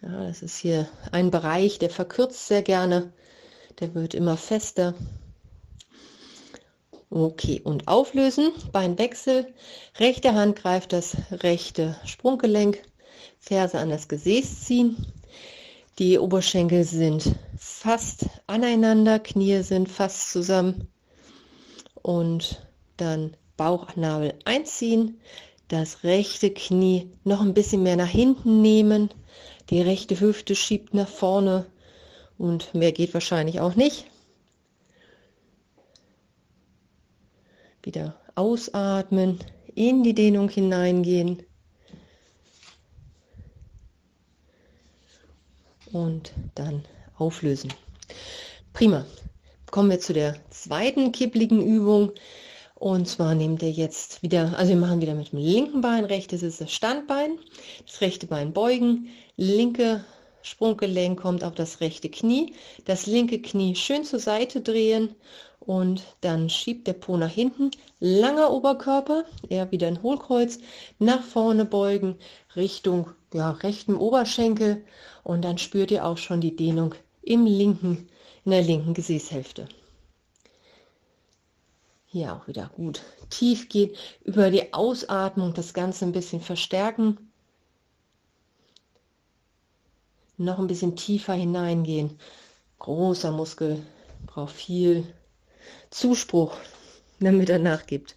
Ja, 0.00 0.26
das 0.26 0.42
ist 0.42 0.56
hier 0.56 0.88
ein 1.10 1.32
Bereich, 1.32 1.80
der 1.80 1.90
verkürzt 1.90 2.46
sehr 2.46 2.62
gerne, 2.62 3.12
der 3.80 3.94
wird 3.94 4.14
immer 4.14 4.36
fester. 4.36 4.94
Okay, 7.10 7.60
und 7.64 7.88
auflösen, 7.88 8.52
Beinwechsel, 8.70 9.52
rechte 9.98 10.34
Hand 10.34 10.56
greift 10.56 10.92
das 10.92 11.16
rechte 11.30 11.96
Sprunggelenk, 12.04 12.82
Ferse 13.40 13.78
an 13.78 13.90
das 13.90 14.06
Gesäß 14.06 14.64
ziehen, 14.64 15.06
die 15.98 16.18
Oberschenkel 16.18 16.84
sind 16.84 17.34
fast 17.58 18.26
aneinander, 18.46 19.18
Knie 19.18 19.62
sind 19.62 19.88
fast 19.88 20.30
zusammen. 20.30 20.88
Und 22.00 22.66
dann 22.96 23.36
Bauchnabel 23.56 24.34
einziehen, 24.44 25.20
das 25.72 26.04
rechte 26.04 26.52
Knie 26.52 27.10
noch 27.24 27.40
ein 27.40 27.54
bisschen 27.54 27.82
mehr 27.82 27.96
nach 27.96 28.08
hinten 28.08 28.60
nehmen, 28.60 29.08
die 29.70 29.80
rechte 29.80 30.20
Hüfte 30.20 30.54
schiebt 30.54 30.92
nach 30.92 31.08
vorne 31.08 31.66
und 32.36 32.74
mehr 32.74 32.92
geht 32.92 33.14
wahrscheinlich 33.14 33.58
auch 33.58 33.74
nicht. 33.74 34.04
Wieder 37.82 38.20
ausatmen, 38.34 39.38
in 39.74 40.02
die 40.02 40.14
Dehnung 40.14 40.50
hineingehen. 40.50 41.42
Und 45.90 46.34
dann 46.54 46.84
auflösen. 47.16 47.72
Prima. 48.74 49.06
Kommen 49.70 49.88
wir 49.88 50.00
zu 50.00 50.12
der 50.12 50.36
zweiten 50.50 51.12
kippligen 51.12 51.62
Übung. 51.62 52.12
Und 52.82 53.06
zwar 53.06 53.36
nehmt 53.36 53.62
ihr 53.62 53.70
jetzt 53.70 54.24
wieder, 54.24 54.58
also 54.58 54.70
wir 54.70 54.76
machen 54.76 55.00
wieder 55.00 55.14
mit 55.14 55.30
dem 55.30 55.38
linken 55.38 55.82
Bein, 55.82 56.04
rechtes 56.04 56.42
ist 56.42 56.60
das 56.60 56.72
Standbein, 56.72 57.38
das 57.86 58.00
rechte 58.00 58.26
Bein 58.26 58.52
beugen, 58.52 59.06
linke 59.36 60.04
Sprunggelenk 60.42 61.20
kommt 61.20 61.44
auf 61.44 61.54
das 61.54 61.80
rechte 61.80 62.08
Knie, 62.08 62.54
das 62.84 63.06
linke 63.06 63.40
Knie 63.40 63.76
schön 63.76 64.02
zur 64.02 64.18
Seite 64.18 64.62
drehen 64.62 65.14
und 65.60 66.02
dann 66.22 66.50
schiebt 66.50 66.88
der 66.88 66.94
Po 66.94 67.16
nach 67.16 67.30
hinten, 67.30 67.70
langer 68.00 68.50
Oberkörper, 68.50 69.26
eher 69.48 69.70
wieder 69.70 69.86
ein 69.86 70.02
Hohlkreuz, 70.02 70.58
nach 70.98 71.22
vorne 71.22 71.64
beugen, 71.64 72.16
Richtung 72.56 73.10
ja, 73.32 73.52
rechten 73.52 73.94
Oberschenkel. 73.94 74.84
Und 75.22 75.44
dann 75.44 75.58
spürt 75.58 75.92
ihr 75.92 76.04
auch 76.04 76.18
schon 76.18 76.40
die 76.40 76.56
Dehnung 76.56 76.96
im 77.22 77.46
linken, 77.46 78.08
in 78.44 78.50
der 78.50 78.62
linken 78.62 78.92
Gesäßhälfte. 78.92 79.68
Hier 82.12 82.34
auch 82.34 82.46
wieder 82.46 82.70
gut 82.76 83.00
tief 83.30 83.70
gehen, 83.70 83.96
über 84.22 84.50
die 84.50 84.74
Ausatmung 84.74 85.54
das 85.54 85.72
Ganze 85.72 86.04
ein 86.04 86.12
bisschen 86.12 86.42
verstärken. 86.42 87.32
Noch 90.36 90.58
ein 90.58 90.66
bisschen 90.66 90.94
tiefer 90.94 91.32
hineingehen. 91.32 92.18
Großer 92.80 93.32
Muskel 93.32 93.82
braucht 94.26 94.54
viel 94.54 95.06
Zuspruch, 95.88 96.54
damit 97.20 97.48
er 97.48 97.58
nachgibt. 97.58 98.16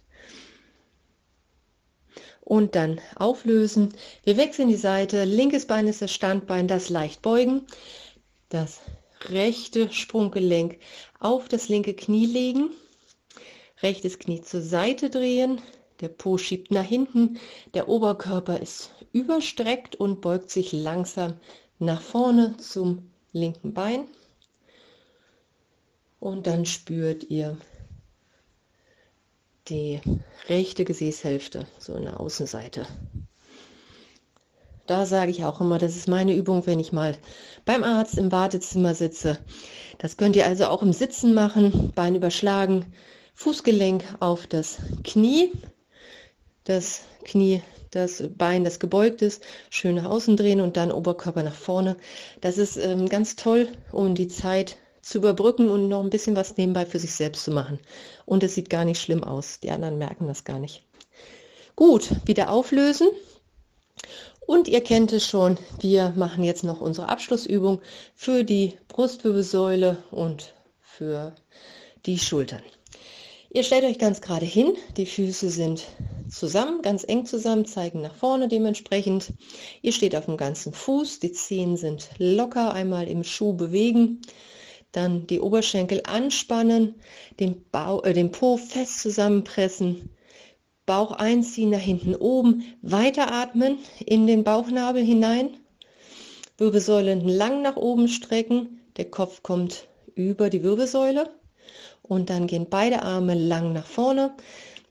Und 2.42 2.74
dann 2.74 3.00
auflösen. 3.14 3.94
Wir 4.24 4.36
wechseln 4.36 4.68
die 4.68 4.74
Seite. 4.74 5.24
Linkes 5.24 5.66
Bein 5.66 5.88
ist 5.88 6.02
das 6.02 6.12
Standbein, 6.12 6.68
das 6.68 6.90
leicht 6.90 7.22
beugen. 7.22 7.62
Das 8.50 8.82
rechte 9.22 9.90
Sprunggelenk 9.90 10.80
auf 11.18 11.48
das 11.48 11.70
linke 11.70 11.94
Knie 11.94 12.26
legen. 12.26 12.72
Rechtes 13.82 14.18
Knie 14.18 14.42
zur 14.42 14.62
Seite 14.62 15.10
drehen. 15.10 15.60
Der 16.00 16.08
Po 16.08 16.38
schiebt 16.38 16.70
nach 16.70 16.84
hinten. 16.84 17.38
Der 17.74 17.88
Oberkörper 17.88 18.60
ist 18.60 18.90
überstreckt 19.12 19.96
und 19.96 20.20
beugt 20.20 20.50
sich 20.50 20.72
langsam 20.72 21.34
nach 21.78 22.00
vorne 22.00 22.56
zum 22.58 23.10
linken 23.32 23.74
Bein. 23.74 24.08
Und 26.20 26.46
dann 26.46 26.64
spürt 26.64 27.24
ihr 27.24 27.56
die 29.68 30.00
rechte 30.48 30.84
Gesäßhälfte, 30.84 31.66
so 31.78 31.94
in 31.94 32.04
der 32.04 32.20
Außenseite. 32.20 32.86
Da 34.86 35.04
sage 35.04 35.32
ich 35.32 35.44
auch 35.44 35.60
immer, 35.60 35.78
das 35.78 35.96
ist 35.96 36.06
meine 36.08 36.34
Übung, 36.34 36.64
wenn 36.66 36.78
ich 36.78 36.92
mal 36.92 37.18
beim 37.64 37.82
Arzt 37.82 38.16
im 38.18 38.30
Wartezimmer 38.30 38.94
sitze. 38.94 39.38
Das 39.98 40.16
könnt 40.16 40.36
ihr 40.36 40.46
also 40.46 40.66
auch 40.66 40.82
im 40.82 40.92
Sitzen 40.92 41.34
machen, 41.34 41.92
Bein 41.94 42.14
überschlagen, 42.14 42.92
Fußgelenk 43.36 44.02
auf 44.20 44.46
das 44.46 44.78
Knie, 45.04 45.52
das 46.64 47.02
Knie, 47.22 47.62
das 47.90 48.24
Bein, 48.36 48.64
das 48.64 48.80
gebeugt 48.80 49.20
ist, 49.20 49.44
schön 49.68 49.96
nach 49.96 50.06
außen 50.06 50.38
drehen 50.38 50.62
und 50.62 50.78
dann 50.78 50.90
Oberkörper 50.90 51.42
nach 51.42 51.54
vorne. 51.54 51.96
Das 52.40 52.56
ist 52.56 52.78
ähm, 52.78 53.08
ganz 53.08 53.36
toll, 53.36 53.68
um 53.92 54.14
die 54.14 54.28
Zeit 54.28 54.78
zu 55.02 55.18
überbrücken 55.18 55.68
und 55.68 55.88
noch 55.88 56.02
ein 56.02 56.10
bisschen 56.10 56.34
was 56.34 56.56
nebenbei 56.56 56.86
für 56.86 56.98
sich 56.98 57.12
selbst 57.12 57.44
zu 57.44 57.50
machen. 57.50 57.78
Und 58.24 58.42
es 58.42 58.54
sieht 58.54 58.70
gar 58.70 58.86
nicht 58.86 59.00
schlimm 59.00 59.22
aus. 59.22 59.60
Die 59.60 59.70
anderen 59.70 59.98
merken 59.98 60.26
das 60.26 60.44
gar 60.44 60.58
nicht. 60.58 60.82
Gut, 61.76 62.08
wieder 62.24 62.50
auflösen. 62.50 63.08
Und 64.46 64.66
ihr 64.66 64.82
kennt 64.82 65.12
es 65.12 65.26
schon, 65.26 65.58
wir 65.80 66.14
machen 66.16 66.42
jetzt 66.42 66.64
noch 66.64 66.80
unsere 66.80 67.10
Abschlussübung 67.10 67.82
für 68.14 68.44
die 68.44 68.78
Brustwirbelsäule 68.88 69.98
und 70.10 70.54
für 70.80 71.34
die 72.06 72.18
Schultern. 72.18 72.62
Ihr 73.56 73.62
stellt 73.62 73.84
euch 73.84 73.98
ganz 73.98 74.20
gerade 74.20 74.44
hin, 74.44 74.74
die 74.98 75.06
Füße 75.06 75.48
sind 75.48 75.86
zusammen, 76.28 76.82
ganz 76.82 77.04
eng 77.08 77.24
zusammen, 77.24 77.64
zeigen 77.64 78.02
nach 78.02 78.14
vorne 78.14 78.48
dementsprechend. 78.48 79.32
Ihr 79.80 79.92
steht 79.92 80.14
auf 80.14 80.26
dem 80.26 80.36
ganzen 80.36 80.74
Fuß, 80.74 81.20
die 81.20 81.32
Zehen 81.32 81.78
sind 81.78 82.10
locker, 82.18 82.74
einmal 82.74 83.08
im 83.08 83.24
Schuh 83.24 83.54
bewegen. 83.54 84.20
Dann 84.92 85.26
die 85.26 85.40
Oberschenkel 85.40 86.02
anspannen, 86.04 86.96
den, 87.40 87.64
Bauch, 87.70 88.04
äh, 88.04 88.12
den 88.12 88.30
Po 88.30 88.58
fest 88.58 89.00
zusammenpressen, 89.00 90.10
Bauch 90.84 91.12
einziehen 91.12 91.70
nach 91.70 91.80
hinten 91.80 92.14
oben, 92.14 92.62
weiteratmen 92.82 93.78
in 94.04 94.26
den 94.26 94.44
Bauchnabel 94.44 95.02
hinein, 95.02 95.56
Wirbelsäule 96.58 97.14
lang 97.14 97.62
nach 97.62 97.76
oben 97.76 98.08
strecken, 98.08 98.82
der 98.98 99.06
Kopf 99.06 99.42
kommt 99.42 99.88
über 100.14 100.50
die 100.50 100.62
Wirbelsäule 100.62 101.30
und 102.08 102.30
dann 102.30 102.46
gehen 102.46 102.66
beide 102.68 103.02
Arme 103.02 103.34
lang 103.34 103.72
nach 103.72 103.86
vorne, 103.86 104.34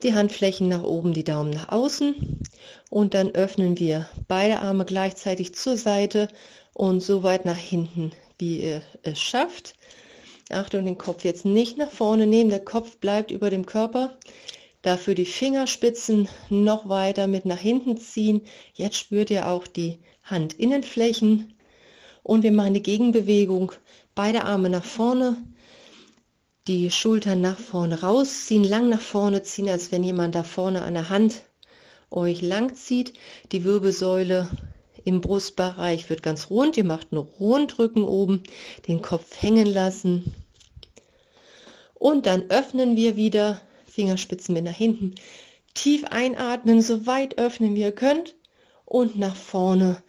die 0.04 0.14
Handflächen 0.14 0.68
nach 0.68 0.84
oben, 0.84 1.14
die 1.14 1.24
Daumen 1.24 1.52
nach 1.52 1.70
außen 1.70 2.42
und 2.90 3.14
dann 3.14 3.32
öffnen 3.32 3.80
wir 3.80 4.08
beide 4.28 4.60
Arme 4.60 4.86
gleichzeitig 4.86 5.56
zur 5.56 5.78
Seite 5.78 6.28
und 6.74 7.02
so 7.02 7.24
weit 7.24 7.46
nach 7.46 7.58
hinten, 7.58 8.12
wie 8.38 8.62
ihr 8.62 8.82
es 9.04 9.20
schafft. 9.20 9.76
Achtung, 10.52 10.86
den 10.86 10.98
Kopf 10.98 11.24
jetzt 11.24 11.46
nicht 11.46 11.78
nach 11.78 11.90
vorne 11.90 12.28
nehmen, 12.28 12.52
der 12.52 12.64
Kopf 12.64 12.98
bleibt 12.98 13.32
über 13.32 13.50
dem 13.50 13.66
Körper. 13.66 14.18
Dafür 14.84 15.16
die 15.16 15.26
Fingerspitzen 15.26 16.30
noch 16.50 16.88
weiter 16.88 17.26
mit 17.26 17.46
nach 17.46 17.58
hinten 17.58 17.98
ziehen. 17.98 18.42
Jetzt 18.76 18.98
spürt 18.98 19.32
ihr 19.32 19.48
auch 19.48 19.66
die 19.66 19.98
Handinnenflächen. 20.22 21.56
Und 22.22 22.44
wir 22.44 22.52
machen 22.52 22.76
die 22.76 22.84
Gegenbewegung. 22.84 23.72
Beide 24.14 24.44
Arme 24.44 24.70
nach 24.70 24.86
vorne, 24.86 25.38
die 26.68 26.90
Schultern 26.90 27.42
nach 27.42 27.60
vorne 27.60 28.02
rausziehen, 28.02 28.64
lang 28.64 28.90
nach 28.90 29.02
vorne 29.02 29.44
ziehen, 29.44 29.70
als 29.70 29.92
wenn 29.92 30.04
jemand 30.04 30.34
da 30.34 30.44
vorne 30.44 30.82
an 30.82 30.96
der 30.96 31.10
Hand 31.10 31.44
euch 32.10 32.42
lang 32.42 32.76
zieht. 32.76 33.14
Die 33.52 33.64
Wirbelsäule 33.64 34.50
im 35.04 35.22
Brustbereich 35.22 36.10
wird 36.10 36.24
ganz 36.24 36.50
rund. 36.50 36.76
Ihr 36.78 36.84
macht 36.84 37.12
einen 37.12 37.22
Rundrücken 37.22 38.04
oben, 38.04 38.42
den 38.88 39.04
Kopf 39.04 39.42
hängen 39.42 39.68
lassen. 39.68 40.34
Und 41.94 42.26
dann 42.26 42.50
öffnen 42.50 42.96
wir 42.96 43.16
wieder, 43.16 43.62
Fingerspitzen 43.86 44.54
mit 44.54 44.66
nach 44.66 44.76
hinten. 44.76 45.16
Tief 45.76 46.04
einatmen, 46.06 46.82
so 46.82 47.06
weit 47.06 47.38
öffnen 47.38 47.76
wie 47.76 47.82
ihr 47.82 47.92
könnt. 47.92 48.36
Und 48.86 49.18
nach 49.18 49.36
vorne 49.36 50.02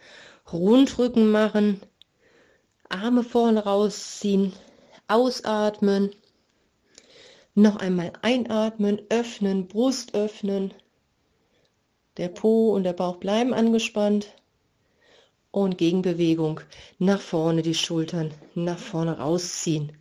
Rundrücken 0.51 1.29
machen. 1.29 1.81
Arme 2.89 3.23
vorne 3.23 3.63
rausziehen. 3.63 4.53
Ausatmen. 5.07 6.11
Noch 7.59 7.77
einmal 7.77 8.13
einatmen, 8.21 9.01
öffnen, 9.09 9.67
Brust 9.67 10.13
öffnen. 10.13 10.75
Der 12.17 12.27
Po 12.27 12.71
und 12.71 12.83
der 12.83 12.93
Bauch 12.93 13.15
bleiben 13.15 13.51
angespannt 13.55 14.27
und 15.49 15.79
Gegenbewegung 15.79 16.59
nach 16.99 17.19
vorne 17.19 17.63
die 17.63 17.73
Schultern 17.73 18.31
nach 18.53 18.77
vorne 18.77 19.17
rausziehen. 19.17 19.91